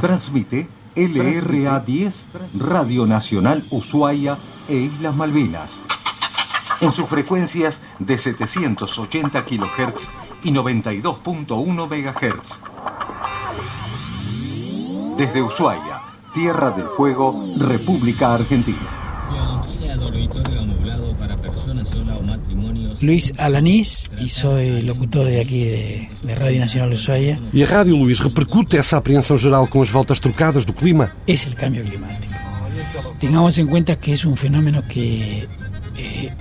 Transmite 0.00 0.66
LRA 0.96 1.78
10, 1.78 2.12
Radio 2.58 3.06
Nacional 3.06 3.62
Ushuaia 3.70 4.36
e 4.68 4.74
Islas 4.74 5.14
Malvinas. 5.14 5.70
En 6.82 6.90
sus 6.90 7.08
frecuencias 7.08 7.78
de 8.00 8.18
780 8.18 9.44
kHz 9.44 10.08
y 10.42 10.50
92.1 10.50 11.86
MHz. 11.86 12.60
Desde 15.16 15.42
Ushuaia, 15.42 16.00
Tierra 16.34 16.72
del 16.72 16.86
Fuego, 16.96 17.40
República 17.56 18.34
Argentina. 18.34 19.20
Se 19.20 19.38
alquila 19.38 19.96
dormitorio 19.96 20.60
amoblado 20.60 21.14
para 21.14 21.36
personas 21.36 21.88
sola 21.88 22.16
o 22.16 22.22
matrimonios. 22.24 23.00
Luis 23.00 23.32
Alanís 23.38 24.10
y 24.18 24.28
soy 24.28 24.82
locutor 24.82 25.28
de 25.28 25.40
aquí 25.40 25.64
de, 25.64 26.10
de 26.24 26.34
Radio 26.34 26.58
Nacional 26.58 26.92
Ushuaia. 26.92 27.38
E 27.52 27.62
a 27.62 27.66
rádio, 27.66 27.96
Luís, 27.96 28.18
repercute 28.18 28.76
essa 28.76 28.96
apreensão 28.96 29.38
geral 29.38 29.68
com 29.68 29.80
as 29.80 29.88
voltas 29.88 30.18
trocadas 30.18 30.64
do 30.64 30.72
clima? 30.72 31.12
Es 31.28 31.46
el 31.46 31.54
cambio 31.54 31.84
climático. 31.84 32.32
Tengamos 33.20 33.56
en 33.58 33.68
cuenta 33.68 33.94
que 33.94 34.14
es 34.14 34.24
un 34.24 34.36
fenómeno 34.36 34.82
que 34.88 35.48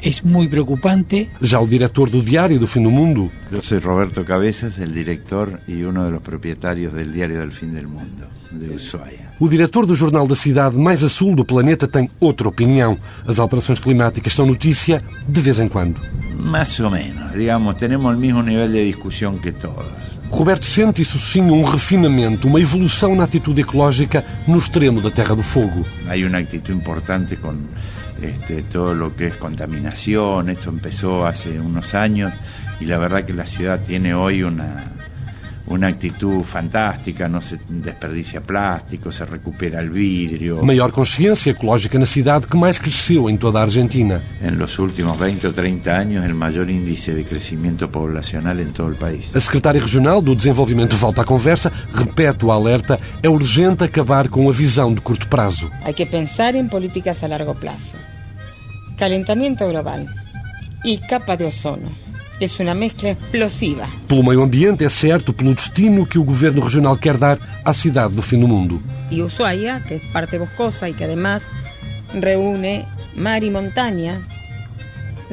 es 0.01 0.23
muy 0.23 0.47
preocupante. 0.47 1.29
Já 1.41 1.59
o 1.59 1.67
diretor 1.67 2.09
do 2.09 2.21
Diário 2.21 2.59
do 2.59 2.67
Fim 2.67 2.83
do 2.83 2.91
Mundo, 2.91 3.29
Yo 3.51 3.61
soy 3.61 3.79
Roberto 3.79 4.23
Cabezas, 4.23 4.79
el 4.79 4.93
director 4.93 5.59
y 5.67 5.83
uno 5.83 6.05
de 6.05 6.11
los 6.11 6.21
propietarios 6.21 6.93
del 6.93 7.11
Diario 7.13 7.39
del 7.39 7.51
Fin 7.51 7.73
del 7.73 7.87
Mundo, 7.87 8.27
de 8.51 8.75
Ushuaia. 8.75 9.33
o 9.39 9.47
diretor 9.49 9.85
do 9.85 9.95
jornal 9.95 10.27
da 10.27 10.35
cidade 10.35 10.77
mais 10.77 11.03
a 11.03 11.09
sul 11.09 11.35
do 11.35 11.43
planeta, 11.45 11.87
tem 11.87 12.09
outra 12.19 12.47
opinião. 12.47 12.97
As 13.27 13.39
alterações 13.39 13.79
climáticas 13.79 14.33
são 14.33 14.45
notícia 14.45 15.01
de 15.27 15.41
vez 15.41 15.59
em 15.59 15.67
quando. 15.67 15.99
Más 16.37 16.79
o 16.79 16.89
menos, 16.89 17.33
digamos, 17.33 17.75
tenemos 17.77 18.11
el 18.13 18.17
mismo 18.17 18.41
nivel 18.41 18.71
de 18.71 18.85
discusión 18.85 19.39
que 19.39 19.51
todos. 19.51 19.85
Roberto 20.31 20.65
sente 20.65 21.01
isso 21.01 21.19
sim 21.19 21.41
um 21.51 21.63
refinamento, 21.63 22.47
uma 22.47 22.61
evolução 22.61 23.13
na 23.15 23.25
atitude 23.25 23.61
ecológica 23.61 24.23
no 24.47 24.57
extremo 24.57 25.01
da 25.01 25.11
Terra 25.11 25.35
do 25.35 25.43
Fogo. 25.43 25.85
Hay 26.07 26.23
una 26.23 26.37
actitud 26.37 26.71
importante 26.73 27.35
con 27.35 27.67
este, 28.21 28.63
todo 28.63 28.93
lo 28.93 29.15
que 29.15 29.27
es 29.27 29.35
contaminación, 29.35 30.49
esto 30.49 30.69
empezó 30.69 31.25
hace 31.25 31.59
unos 31.59 31.93
años 31.93 32.31
y 32.79 32.85
la 32.85 32.97
verdad 32.97 33.25
que 33.25 33.33
la 33.33 33.45
ciudad 33.45 33.79
tiene 33.85 34.13
hoy 34.13 34.43
una, 34.43 34.91
una 35.71 35.87
actitud 35.87 36.43
fantástica, 36.43 37.27
no 37.27 37.41
se 37.41 37.59
desperdicia 37.69 38.41
plástico, 38.41 39.11
se 39.11 39.25
recupera 39.25 39.79
el 39.79 39.89
vidrio. 39.89 40.63
Maior 40.63 40.91
consciência 40.91 41.51
ecológica 41.51 41.97
na 41.97 42.05
cidade 42.05 42.45
que 42.45 42.57
mais 42.57 42.77
cresceu 42.77 43.29
em 43.29 43.37
toda 43.37 43.59
a 43.59 43.63
Argentina. 43.63 44.21
En 44.41 44.57
los 44.57 44.77
últimos 44.79 45.17
20 45.17 45.47
o 45.47 45.53
30 45.53 45.97
años, 45.97 46.25
el 46.25 46.33
mayor 46.33 46.69
índice 46.69 47.13
de 47.13 47.23
crecimiento 47.23 47.89
poblacional 47.89 48.59
en 48.59 48.71
todo 48.73 48.89
el 48.89 48.95
país. 48.95 49.31
A 49.35 49.39
secretária 49.39 49.81
regional 49.81 50.21
do 50.21 50.35
Desenvolvimento 50.35 50.95
volta 50.95 51.21
à 51.21 51.25
conversa, 51.25 51.71
repete 51.93 52.45
o 52.45 52.51
alerta, 52.51 52.99
é 53.23 53.29
urgente 53.29 53.83
acabar 53.83 54.27
com 54.27 54.49
a 54.49 54.53
visão 54.53 54.93
de 54.93 55.01
curto 55.01 55.27
prazo. 55.27 55.71
Hay 55.83 55.93
que 55.93 56.05
pensar 56.05 56.55
en 56.55 56.67
políticas 56.67 57.23
a 57.23 57.27
largo 57.27 57.55
plazo. 57.55 57.95
Calentamiento 59.01 59.67
global 59.67 60.05
y 60.84 61.00
capa 61.00 61.36
de 61.36 61.46
ozono. 61.46 61.89
Es 62.39 62.60
una 62.60 62.75
mezcla 62.75 63.10
explosiva. 63.10 63.89
Pelo 64.08 64.22
meio 64.22 64.43
ambiente, 64.43 64.86
é 64.86 64.89
certo, 64.91 65.34
pelo 65.34 65.55
destino 65.55 66.05
que 66.05 66.20
o 66.20 66.24
governo 66.24 66.62
regional 66.62 66.96
quer 67.00 67.17
dar 67.17 67.39
à 67.65 67.74
cidade 67.74 68.13
do 68.13 68.22
fim 68.22 68.39
do 68.39 68.48
mundo. 68.48 68.79
Y 69.10 69.24
Ushuaia, 69.24 69.81
que 69.88 69.96
es 69.96 70.03
parte 70.13 70.38
boscosa 70.38 70.88
y 70.88 70.93
que 70.93 71.05
además 71.05 71.41
reúne 72.13 72.86
mar 73.15 73.43
y 73.43 73.50
montaña, 73.50 74.22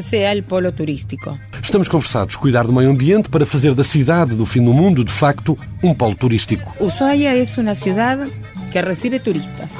sea 0.03 0.33
el 0.33 0.45
polo 0.45 0.73
turístico. 0.73 1.39
Estamos 1.63 1.91
conversados. 1.91 2.39
Cuidar 2.39 2.67
do 2.67 2.73
meio 2.73 2.89
ambiente 2.89 3.29
para 3.29 3.45
fazer 3.45 3.75
da 3.75 3.85
cidade 3.85 4.35
do 4.35 4.47
fim 4.47 4.65
do 4.65 4.73
mundo, 4.73 5.05
de 5.05 5.13
facto, 5.13 5.59
um 5.83 5.93
polo 5.93 6.15
turístico. 6.17 6.73
Ushuaia 6.81 7.37
es 7.37 7.59
una 7.59 7.75
ciudad 7.75 8.27
que 8.73 8.81
recibe 8.81 9.21
turistas. 9.21 9.71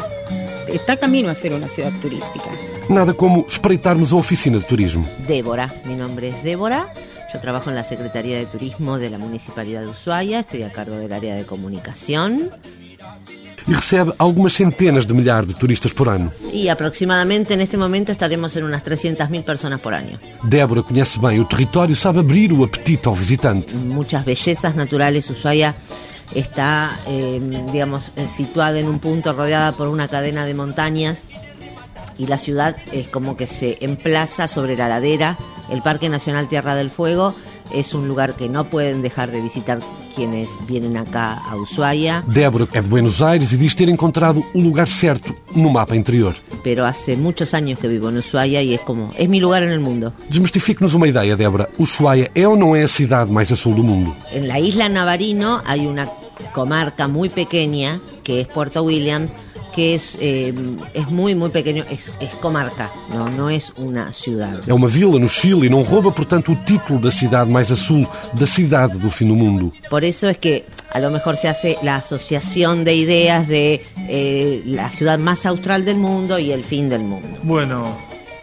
Está 0.69 0.99
camino 0.99 1.31
a 1.31 1.35
ser 1.35 1.55
una 1.55 1.69
ciudad 1.69 1.93
turística. 2.03 2.68
Nada 2.89 3.13
como 3.13 3.45
espreitarmos 3.47 4.13
a 4.13 4.17
oficina 4.17 4.57
de 4.59 4.65
turismo. 4.65 5.07
Débora, 5.27 5.75
mi 5.85 5.95
nombre 5.95 6.31
es 6.31 6.43
Débora. 6.43 6.87
Yo 7.33 7.39
trabajo 7.39 7.69
en 7.69 7.77
la 7.77 7.85
Secretaría 7.85 8.39
de 8.39 8.47
Turismo 8.47 8.99
de 8.99 9.11
la 9.11 9.19
Municipalidad 9.19 9.83
de 9.83 9.89
Ushuaia, 9.89 10.41
estoy 10.41 10.63
a 10.63 10.73
cargo 10.73 10.97
del 10.97 11.13
área 11.13 11.37
de 11.37 11.45
comunicación 11.45 12.51
e 13.69 13.75
recebe 13.75 14.15
algumas 14.17 14.55
centenas 14.55 15.07
de 15.07 15.13
milhares 15.13 15.49
de 15.49 15.53
turistas 15.53 15.93
por 15.93 16.09
ano. 16.09 16.33
y 16.51 16.69
aproximadamente 16.69 17.53
en 17.53 17.61
este 17.61 17.77
momento 17.77 18.11
estaremos 18.13 18.57
en 18.57 18.65
unas 18.65 18.83
300.000 18.83 19.45
personas 19.45 19.81
por 19.81 19.93
año. 19.93 20.19
Débora 20.43 20.83
conhece 20.83 21.21
bem 21.21 21.39
o 21.39 21.45
território, 21.45 21.95
sabe 21.95 22.21
abrir 22.21 22.51
o 22.55 22.65
apetite 22.65 23.07
ao 23.07 23.15
visitante. 23.15 23.75
Muchas 23.75 24.25
bellezas 24.25 24.75
naturales, 24.75 25.29
Ushuaia 25.29 25.75
está, 26.35 26.99
eh, 27.07 27.39
digamos, 27.71 28.13
eh, 28.17 28.29
situada 28.29 28.79
en 28.79 28.89
un 28.89 28.99
punto 28.99 29.35
rodeada 29.35 29.73
por 29.73 29.89
una 29.89 30.09
cadena 30.09 30.47
de 30.47 30.55
montañas 30.55 31.25
y 32.19 32.27
la 32.27 32.37
ciudad 32.37 32.77
es 32.93 33.09
como 33.09 33.37
que 33.37 33.47
se 33.47 33.79
emplaza 33.81 34.49
sobre 34.49 34.77
la 34.77 34.89
ladera. 34.89 35.39
El 35.71 35.83
Parque 35.83 36.09
Nacional 36.09 36.49
Tierra 36.49 36.75
del 36.75 36.91
Fuego 36.91 37.35
es 37.73 37.95
un 37.95 38.09
lugar 38.09 38.35
que 38.35 38.49
no 38.49 38.65
pueden 38.65 39.03
dejar 39.03 39.31
de 39.31 39.41
visitar 39.41 39.81
quienes 40.15 40.51
vienen 40.67 40.97
acá 40.97 41.35
a 41.35 41.55
Ushuaia, 41.55 42.25
Débora 42.27 42.67
é 42.73 42.81
de 42.81 42.89
Buenos 42.89 43.23
Aires 43.23 43.53
e 43.53 43.57
diz 43.57 43.75
ter 43.77 43.89
encontrado 43.89 44.43
o 44.53 44.59
lugar 44.59 44.89
certo 44.89 45.33
no 45.55 45.71
mapa 45.71 45.95
interior. 45.95 46.35
pero 46.65 46.87
hace 46.87 47.17
muchos 47.17 47.55
años 47.55 47.79
que 47.79 47.87
vivo 47.87 48.09
en 48.09 48.17
Ushuaia 48.17 48.63
y 48.63 48.75
es 48.75 48.81
como, 48.81 49.13
es 49.17 49.29
mi 49.29 49.39
lugar 49.39 49.63
en 49.63 49.71
el 49.71 49.81
mundo. 49.81 50.13
Desmistifique-nos 50.29 50.95
uma 50.95 51.07
ideia, 51.07 51.37
Débora. 51.37 51.69
Ushuaia 51.79 52.31
é 52.35 52.49
ou 52.49 52.57
não 52.57 52.75
é 52.75 52.83
a 52.83 52.89
cidade 52.89 53.31
mais 53.31 53.53
a 53.53 53.57
sul 53.57 53.75
do 53.75 53.85
mundo? 53.85 54.17
En 54.33 54.49
la 54.49 54.59
isla 54.59 54.89
Navarino 54.89 55.63
hay 55.65 55.87
una 55.87 56.11
comarca 56.53 57.07
muy 57.07 57.29
pequeña 57.29 58.01
que 58.25 58.41
es 58.41 58.47
Puerto 58.47 58.83
Williams, 58.83 59.35
que 59.79 59.95
es, 59.95 60.19
eh, 60.21 60.53
es 60.93 61.09
muy, 61.09 61.37
muy 61.37 61.51
pequeño, 61.51 61.85
es, 61.89 62.13
es 62.19 62.35
comarca, 62.41 62.91
no, 63.11 63.31
no 63.31 63.49
es 63.49 63.73
una 63.77 64.13
ciudad. 64.13 64.61
É 64.67 64.75
uma 64.75 64.89
vila 64.89 65.21
no 65.21 65.29
Chile 65.29 65.67
e 65.67 65.71
não 65.71 65.83
rouba, 65.83 66.11
portanto, 66.11 66.51
o 66.51 66.57
título 66.57 66.99
da 66.99 67.13
cidade 67.13 67.49
mais 67.49 67.71
a 67.71 67.77
sul, 67.77 68.05
da 68.35 68.45
cidade 68.45 68.99
do 68.99 69.09
fim 69.09 69.29
do 69.29 69.37
mundo. 69.37 69.73
Por 69.89 70.03
eso 70.03 70.29
es 70.29 70.37
que 70.37 70.65
a 70.91 70.99
lo 70.99 71.13
mejor 71.13 71.37
se 71.37 71.47
hace 71.47 71.79
la 71.85 71.95
asociación 71.95 72.83
de 72.83 72.97
ideas 72.97 73.47
de 73.47 73.85
eh, 74.09 74.63
la 74.65 74.91
ciudad 74.91 75.17
más 75.17 75.47
austral 75.47 75.85
del 75.85 75.99
mundo 75.99 76.41
y 76.41 76.51
el 76.51 76.65
fin 76.65 76.89
del 76.89 77.05
mundo. 77.05 77.39
Bueno, 77.45 77.97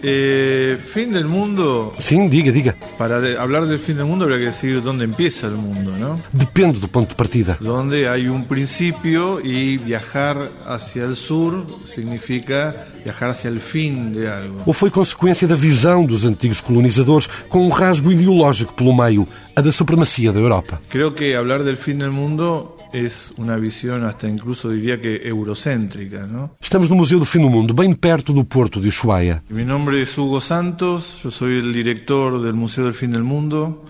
eh, 0.07 0.77
fin 0.93 1.12
del 1.12 1.25
mundo. 1.25 1.93
Sim, 1.97 2.29
diga, 2.29 2.51
diga. 2.51 2.75
Para 2.97 3.19
de- 3.19 3.38
hablar 3.38 3.65
del 3.65 3.79
fin 3.79 3.95
del 3.97 4.05
mundo 4.05 4.25
habría 4.25 4.38
que 4.39 4.45
decir 4.53 4.81
dónde 4.83 5.03
empieza 5.05 5.47
el 5.47 5.53
mundo, 5.55 5.91
¿no? 5.97 6.21
Depende 6.31 6.79
do 6.79 6.88
ponto 6.88 7.09
de 7.09 7.15
partida. 7.15 7.57
Donde 7.59 8.07
hay 8.07 8.27
un 8.27 8.45
principio 8.45 9.39
y 9.41 9.77
viajar 9.77 10.51
hacia 10.65 11.05
el 11.05 11.15
sur 11.15 11.65
significa 11.85 12.85
viajar 13.03 13.29
hacia 13.31 13.50
el 13.50 13.59
fin 13.59 14.13
de 14.13 14.27
algo. 14.29 14.62
Ou 14.65 14.74
foi 14.74 14.89
consequência 14.91 15.47
da 15.47 15.55
visão 15.55 16.05
dos 16.05 16.24
antigos 16.24 16.62
colonizadores 16.62 17.27
com 17.50 17.65
um 17.65 17.70
rasgo 17.70 18.11
ideológico 18.11 18.74
pelo 18.74 18.94
meio, 18.96 19.27
a 19.55 19.61
da 19.61 19.72
supremacia 19.72 20.31
da 20.31 20.39
Europa? 20.39 20.79
Creo 20.89 21.13
que 21.13 21.33
hablar 21.35 21.63
del 21.63 21.77
fin 21.77 21.98
del 21.98 22.11
mundo 22.11 22.75
es 22.96 23.31
una 23.38 23.58
visión 23.58 24.05
hasta 24.05 24.27
incluso 24.29 24.70
diría 24.70 25.01
que 25.01 25.27
eurocéntrica, 25.27 26.25
¿no? 26.25 26.55
Estamos 26.62 26.90
no 26.90 26.96
Museu 26.96 27.20
do 27.20 27.25
Fim 27.25 27.42
do 27.42 27.50
Mundo, 27.50 27.74
bem 27.74 27.94
perto 27.94 28.31
do 28.31 28.46
porto 28.46 28.79
de 28.79 28.88
Ushuaia. 28.88 29.44
Mi 29.50 29.66
nombre 29.66 30.01
es 30.01 30.18
Hugo 30.18 30.40
Santos, 30.40 31.20
yo 31.22 31.29
soy 31.29 31.58
el 31.58 31.74
director 31.74 32.42
del 32.42 32.53
Museo 32.53 32.86
del 32.86 32.94
Fin 32.94 33.12
del 33.12 33.24
Mundo 33.24 33.84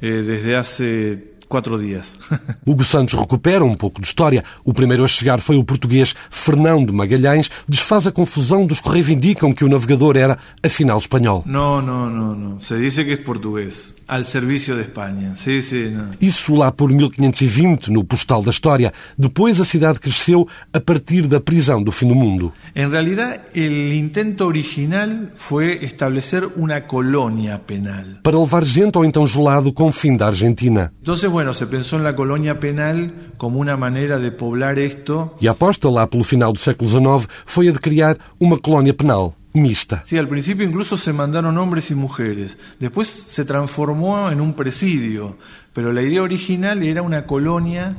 eh, 0.00 0.22
desde 0.22 0.56
hace 0.56 1.36
cuatro 1.48 1.78
días. 1.78 2.16
Hugo 2.66 2.84
Santos 2.84 3.18
recupera 3.18 3.62
um 3.62 3.76
pouco 3.76 4.00
de 4.00 4.06
história. 4.06 4.42
O 4.64 4.72
primeiro 4.72 5.04
a 5.04 5.08
chegar 5.08 5.40
foi 5.40 5.56
o 5.56 5.64
português 5.64 6.14
Fernão 6.30 6.84
de 6.84 6.92
Magalhães. 6.92 7.50
Desfaz 7.68 8.06
a 8.06 8.12
confusão 8.12 8.66
dos 8.66 8.80
que 8.80 8.88
reivindicam 8.88 9.52
que 9.52 9.64
o 9.64 9.68
navegador 9.68 10.16
era, 10.16 10.38
afinal, 10.62 10.98
espanhol. 10.98 11.42
No, 11.46 11.82
no, 11.82 12.08
no, 12.08 12.34
no. 12.34 12.60
Se 12.60 12.78
dice 12.78 13.04
que 13.04 13.14
es 13.14 13.20
portugués, 13.20 13.95
al 14.06 14.24
servicio 14.24 14.76
de 14.76 14.82
España. 14.82 15.34
Sí, 15.36 15.62
sí, 15.62 15.90
no. 15.92 16.12
Isso 16.20 16.54
lá 16.54 16.70
por 16.72 16.92
1520, 16.92 17.90
no 17.90 18.04
postal 18.04 18.42
da 18.42 18.50
história. 18.50 18.92
Depois 19.18 19.60
a 19.60 19.64
cidade 19.64 19.98
cresceu 19.98 20.46
a 20.72 20.80
partir 20.80 21.26
da 21.26 21.40
prisão 21.40 21.82
do 21.82 21.90
fim 21.90 22.08
do 22.08 22.14
mundo. 22.14 22.52
En 22.74 22.90
realidad, 22.90 23.40
el 23.54 23.94
intento 23.94 24.46
original 24.46 25.32
fue 25.34 25.84
establecer 25.84 26.46
una 26.56 26.86
colonia 26.86 27.58
penal. 27.66 28.20
Para 28.22 28.38
levar 28.38 28.64
gente 28.64 28.96
ao 28.96 29.04
então 29.04 29.26
gelado 29.26 29.72
confim 29.72 30.16
da 30.16 30.28
Argentina. 30.28 30.92
Entonces, 31.00 31.30
bueno, 31.30 31.52
se 31.54 31.66
pensó 31.66 31.96
en 31.96 32.04
la 32.04 32.14
colonia 32.14 32.60
penal 32.60 33.32
como 33.36 33.60
una 33.60 33.76
manera 33.76 34.18
de 34.18 34.30
poblar 34.30 34.78
esto. 34.78 35.36
E 35.40 35.48
a 35.48 35.52
aposta 35.52 35.90
lá 35.90 36.06
pelo 36.06 36.24
final 36.24 36.52
do 36.52 36.58
século 36.58 36.88
XIX 36.88 37.28
foi 37.44 37.68
a 37.68 37.72
de 37.72 37.78
criar 37.78 38.16
uma 38.38 38.58
colónia 38.58 38.94
penal 38.94 39.34
mista. 39.56 40.02
Sí, 40.04 40.18
al 40.18 40.28
principio 40.28 40.66
incluso 40.66 40.96
se 40.96 41.12
mandaron 41.12 41.58
hombres 41.58 41.90
y 41.90 41.94
mujeres. 41.94 42.58
Después 42.78 43.08
se 43.08 43.44
transformó 43.44 44.30
en 44.30 44.40
un 44.40 44.54
presidio. 44.54 45.38
Pero 45.72 45.92
la 45.92 46.02
idea 46.02 46.22
original 46.22 46.82
era 46.82 47.02
una 47.02 47.26
colonia, 47.26 47.96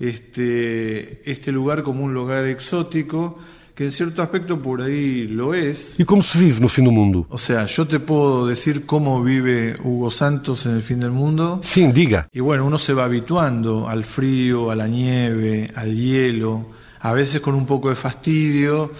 este, 0.00 1.30
este 1.30 1.52
lugar 1.52 1.82
como 1.82 2.02
un 2.02 2.14
lugar 2.14 2.46
exótico, 2.46 3.38
que 3.74 3.84
en 3.84 3.92
cierto 3.92 4.22
aspecto 4.22 4.60
por 4.60 4.82
ahí 4.82 5.28
lo 5.28 5.54
es. 5.54 5.98
E 5.98 6.04
como 6.04 6.22
se 6.22 6.38
vive 6.38 6.60
no 6.60 6.68
fim 6.68 6.84
do 6.84 6.90
mundo? 6.90 7.26
O 7.28 7.38
sea, 7.38 7.66
yo 7.66 7.86
te 7.86 8.00
puedo 8.00 8.46
decir 8.46 8.84
cómo 8.84 9.22
vive 9.22 9.76
Hugo 9.84 10.10
Santos 10.10 10.66
en 10.66 10.74
el 10.74 10.82
fin 10.82 11.00
del 11.00 11.12
mundo. 11.12 11.60
Sim, 11.62 11.92
diga. 11.92 12.28
Y 12.32 12.40
bueno, 12.40 12.66
uno 12.66 12.78
se 12.78 12.92
va 12.92 13.04
habituando 13.04 13.88
al 13.88 14.04
frío, 14.04 14.70
a 14.70 14.76
la 14.76 14.86
nieve, 14.86 15.70
al 15.74 15.94
hielo, 15.94 16.66
a 17.00 17.12
veces 17.12 17.40
con 17.40 17.54
un 17.54 17.64
poco 17.64 17.88
de 17.88 17.94
fastidio, 17.94 18.90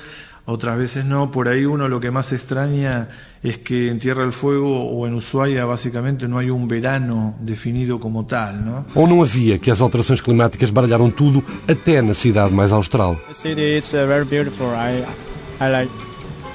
otras 0.51 0.77
veces 0.77 1.05
no. 1.05 1.31
Por 1.31 1.49
ahí 1.49 1.65
uno 1.65 1.89
lo 1.89 2.01
que 2.01 2.11
más 2.11 2.33
extraña 2.33 3.09
es 3.43 3.59
que 3.59 3.89
en 3.89 3.99
Tierra 3.99 4.23
del 4.23 4.33
Fuego 4.33 4.91
o 4.91 5.07
en 5.07 5.15
Ushuaia 5.15 5.65
básicamente 5.65 6.29
no 6.29 6.39
hay 6.39 6.51
un 6.51 6.69
verano 6.69 7.35
definido 7.41 7.99
como 7.99 8.27
tal, 8.27 8.65
¿no? 8.65 8.85
Ou 8.95 9.07
não 9.07 9.23
havia 9.23 9.59
que 9.59 9.71
as 9.71 9.81
alterações 9.81 10.21
climáticas 10.21 10.71
baralharam 10.71 11.11
tudo, 11.11 11.43
até 11.67 12.03
na 12.03 12.13
cidade 12.13 12.53
mais 12.53 12.73
austral? 12.73 13.17
The 13.29 13.35
city 13.35 13.77
is 13.77 13.95
uh, 13.95 14.07
very 14.07 14.25
beautiful. 14.25 14.67
I, 14.75 15.05
I 15.61 15.71
like, 15.71 15.93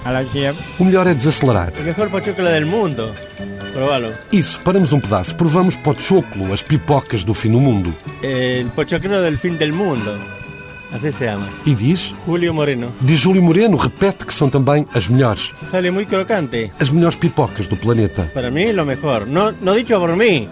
I 0.05 0.11
like 0.11 0.37
here. 0.37 0.55
O 0.79 0.83
melhor 0.83 1.07
é 1.07 1.13
desacelerar. 1.13 1.73
El 1.75 1.85
mejor 1.85 2.09
pochoclo 2.09 2.45
del 2.45 2.65
mundo. 2.65 3.13
Probalo. 3.73 4.13
Isso, 4.31 4.59
paramos 4.61 4.93
um 4.93 4.99
pedaço. 4.99 5.35
Provamos 5.35 5.75
pochoclo, 5.75 6.53
as 6.53 6.61
pipocas 6.61 7.23
do 7.23 7.33
fim 7.33 7.51
do 7.51 7.59
mundo. 7.59 7.93
El 8.21 8.67
pochoclo 8.67 9.21
del 9.21 9.37
fin 9.37 9.57
del 9.57 9.73
mundo. 9.73 10.34
Así 10.95 11.11
se 11.11 11.25
llama. 11.25 11.47
E 11.65 11.75
diz? 11.75 12.13
Julio 12.25 12.53
Moreno. 12.53 12.87
Diz 13.01 13.19
Júlio 13.19 13.43
Moreno, 13.43 13.75
repete 13.75 14.25
que 14.25 14.33
são 14.33 14.49
também 14.49 14.87
as 14.93 15.09
melhores. 15.09 15.51
Sale 15.69 15.91
muy 15.91 16.05
crocante. 16.05 16.71
As 16.79 16.89
melhores 16.89 17.17
pipocas 17.17 17.67
do 17.67 17.75
planeta. 17.75 18.31
Para 18.33 18.49
mí 18.49 18.71
lo 18.71 18.85
mejor. 18.85 19.27
No, 19.27 19.51
no 19.51 19.73
dicho 19.73 19.99
por 19.99 20.15
mí, 20.15 20.47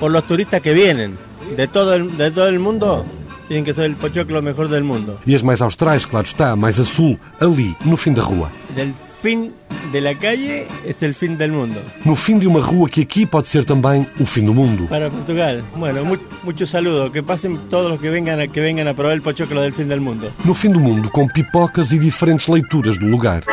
por 0.00 0.10
los 0.10 0.26
turistas 0.26 0.62
que 0.62 0.72
vienen 0.72 1.18
de 1.56 1.66
todo 1.68 1.98
de 1.98 2.30
todo 2.30 2.48
el 2.48 2.58
mundo. 2.58 3.04
tienen 3.48 3.66
que 3.66 3.74
ser 3.74 3.84
el 3.84 3.96
pochoclo 3.96 4.40
mejor 4.40 4.68
del 4.68 4.82
mundo. 4.82 5.18
E 5.26 5.34
as 5.34 5.42
mais 5.42 5.60
austrais, 5.60 6.06
claro 6.06 6.26
está, 6.26 6.56
mais 6.56 6.80
a 6.80 6.84
sul, 6.84 7.18
ali, 7.38 7.76
no 7.84 7.98
fim 7.98 8.14
da 8.14 8.22
rua. 8.22 8.50
Del 8.70 8.94
fin 9.22 9.54
de 9.92 10.00
la 10.00 10.14
calle 10.14 10.66
es 10.84 11.00
el 11.02 11.14
fin 11.14 11.38
del 11.38 11.52
mundo. 11.52 11.80
No 12.04 12.16
fim 12.16 12.40
de 12.40 12.46
uma 12.48 12.60
rua 12.60 12.88
que 12.88 13.02
aqui 13.02 13.24
pode 13.24 13.46
ser 13.46 13.64
também 13.64 14.04
o 14.18 14.26
fim 14.26 14.44
do 14.44 14.52
mundo. 14.52 14.88
Para 14.88 15.10
Portugal. 15.10 15.62
Bueno, 15.76 16.04
mu 16.04 16.18
mucho 16.42 16.66
saludo. 16.66 17.12
Que 17.12 17.22
pasen 17.22 17.56
todos 17.70 18.00
que 18.00 18.10
vengan, 18.10 18.40
a, 18.40 18.48
que 18.48 18.60
vengan 18.60 18.88
a 18.88 18.94
probar 18.94 19.14
el 19.14 19.22
pochoclo 19.22 19.62
del 19.62 19.72
fin 19.72 19.86
del 19.86 20.00
mundo. 20.00 20.32
No 20.44 20.54
fim 20.54 20.70
do 20.70 20.80
mundo, 20.80 21.08
com 21.08 21.28
pipocas 21.28 21.92
e 21.92 21.98
diferentes 21.98 22.48
leituras 22.48 22.98
do 22.98 23.06
lugar. 23.06 23.44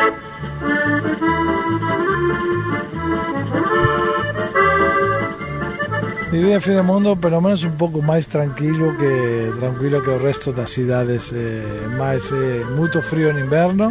Vivir 6.32 6.52
en 6.52 6.62
fin 6.62 6.74
del 6.74 6.84
mundo, 6.84 7.16
pelo 7.16 7.40
menos 7.40 7.62
un 7.64 7.76
pouco 7.76 8.02
máis 8.02 8.26
tranquilo 8.26 8.96
que 8.98 9.52
tranquilo 9.58 10.02
que 10.02 10.10
o 10.10 10.18
resto 10.18 10.52
das 10.52 10.70
cidades, 10.70 11.30
eh, 11.30 11.62
máis 11.98 12.30
eh, 12.30 12.66
moito 12.74 13.02
frío 13.02 13.30
en 13.30 13.38
inverno, 13.38 13.90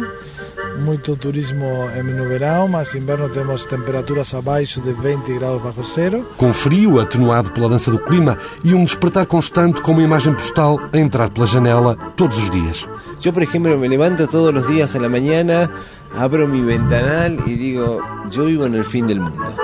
moito 0.80 1.16
turismo 1.16 1.88
no 2.02 2.28
verão, 2.28 2.68
mas 2.68 2.94
inverno 2.94 3.28
temos 3.28 3.64
temperaturas 3.64 4.34
abaixo 4.34 4.80
de 4.80 4.92
20 4.92 5.34
graus 5.34 5.62
bajo 5.62 5.84
cero. 5.84 6.26
Com 6.36 6.52
frio 6.52 7.00
atenuado 7.00 7.50
pela 7.50 7.68
dança 7.68 7.90
do 7.90 7.98
clima 7.98 8.38
e 8.64 8.74
um 8.74 8.84
despertar 8.84 9.26
constante 9.26 9.80
com 9.80 9.92
uma 9.92 10.02
imagem 10.02 10.32
postal 10.34 10.80
a 10.92 10.98
entrar 10.98 11.30
pela 11.30 11.46
janela 11.46 11.96
todos 12.16 12.38
os 12.38 12.50
dias. 12.50 12.86
Yo, 13.22 13.32
por 13.32 13.42
ejemplo, 13.42 13.76
me 13.76 13.86
levanto 13.86 14.26
todos 14.28 14.52
los 14.52 14.66
días 14.66 14.96
a 14.96 14.98
la 14.98 15.10
mañana, 15.10 15.70
abro 16.16 16.48
mi 16.48 16.62
ventanal 16.62 17.38
y 17.46 17.54
digo, 17.54 18.00
yo 18.30 18.46
vivo 18.46 18.64
en 18.64 18.74
el 18.74 18.84
fin 18.84 19.06
del 19.06 19.20
mundo. 19.20 19.54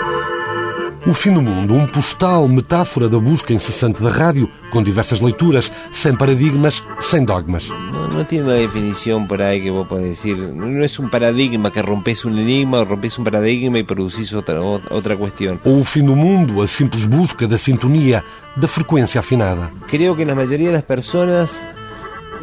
O 1.08 1.14
fim 1.14 1.32
do 1.32 1.40
mundo, 1.40 1.72
um 1.72 1.86
postal, 1.86 2.48
metáfora 2.48 3.08
da 3.08 3.16
busca 3.16 3.52
incessante 3.52 4.02
da 4.02 4.10
rádio, 4.10 4.50
com 4.72 4.82
diversas 4.82 5.20
leituras, 5.20 5.70
sem 5.92 6.16
paradigmas, 6.16 6.82
sem 6.98 7.24
dogmas. 7.24 7.68
No, 7.92 8.08
no 8.08 8.26
tiene 8.26 8.46
una 8.46 8.54
definición 8.54 9.28
por 9.28 9.40
ahí 9.40 9.62
que 9.62 9.70
vos 9.70 9.86
podés 9.86 10.08
decir. 10.08 10.36
No 10.36 10.84
es 10.84 10.98
un 10.98 11.08
paradigma 11.08 11.70
que 11.70 11.80
rompes 11.80 12.24
un 12.24 12.36
enigma 12.36 12.82
rompes 12.82 13.18
un 13.18 13.24
paradigma 13.24 13.78
y 13.78 13.84
producís 13.84 14.34
otra, 14.34 14.60
otra 14.60 15.16
cuestión. 15.16 15.60
Ou 15.64 15.82
o 15.82 15.84
fim 15.84 16.04
do 16.04 16.16
mundo, 16.16 16.60
a 16.60 16.66
simples 16.66 17.04
busca 17.04 17.46
da 17.46 17.56
sintonia, 17.56 18.24
da 18.56 18.66
frequência 18.66 19.20
afinada. 19.20 19.70
Creo 19.86 20.16
que 20.16 20.26
la 20.26 20.34
mayoría 20.34 20.70
de 20.70 20.74
las 20.74 20.82
personas 20.82 21.54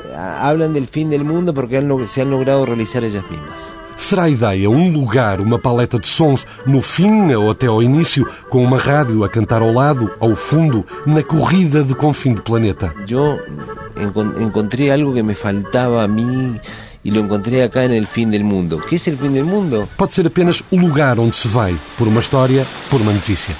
eh, 0.10 0.16
hablan 0.16 0.72
del 0.72 0.88
fin 0.88 1.10
del 1.10 1.26
mundo 1.26 1.54
porque 1.54 1.80
han, 1.80 2.08
se 2.08 2.22
han 2.22 2.32
logrado 2.32 2.66
realizar 2.66 3.04
ellas 3.04 3.26
mismas. 3.30 3.83
Será 3.98 4.24
a 4.24 4.30
ideia 4.30 4.70
um 4.70 4.92
lugar, 4.92 5.40
uma 5.40 5.58
paleta 5.58 6.00
de 6.00 6.08
sons, 6.08 6.46
no 6.66 6.82
fim 6.82 7.34
ou 7.34 7.52
até 7.52 7.68
ao 7.68 7.82
início, 7.82 8.28
com 8.50 8.64
uma 8.64 8.78
rádio 8.78 9.24
a 9.24 9.30
cantar 9.30 9.62
ao 9.62 9.72
lado, 9.72 10.12
ao 10.20 10.36
fundo, 10.36 10.86
na 11.06 11.24
corrida 11.24 11.84
de 11.84 11.96
confim 11.96 12.34
de 12.34 12.42
planeta? 12.42 12.94
Eu 13.08 13.40
encontrei 14.42 14.92
algo 14.92 15.14
que 15.14 15.24
me 15.24 15.36
faltava 15.36 16.04
a 16.04 16.08
mim 16.08 16.60
e 17.04 17.12
lo 17.12 17.20
encontrei 17.20 17.62
acá 17.62 17.84
en 17.84 17.94
el 17.94 18.08
fin 18.08 18.32
del 18.32 18.44
mundo. 18.44 18.80
Que 18.80 18.96
é 18.96 19.14
o 19.14 19.18
fin 19.18 19.34
del 19.34 19.46
mundo? 19.46 19.90
Pode 19.98 20.14
ser 20.14 20.26
apenas 20.26 20.64
o 20.72 20.78
lugar 20.78 21.20
onde 21.20 21.36
se 21.36 21.48
vai, 21.48 21.76
por 21.98 22.08
uma 22.08 22.20
história, 22.20 22.66
por 22.90 23.02
uma 23.02 23.12
notícia. 23.12 23.56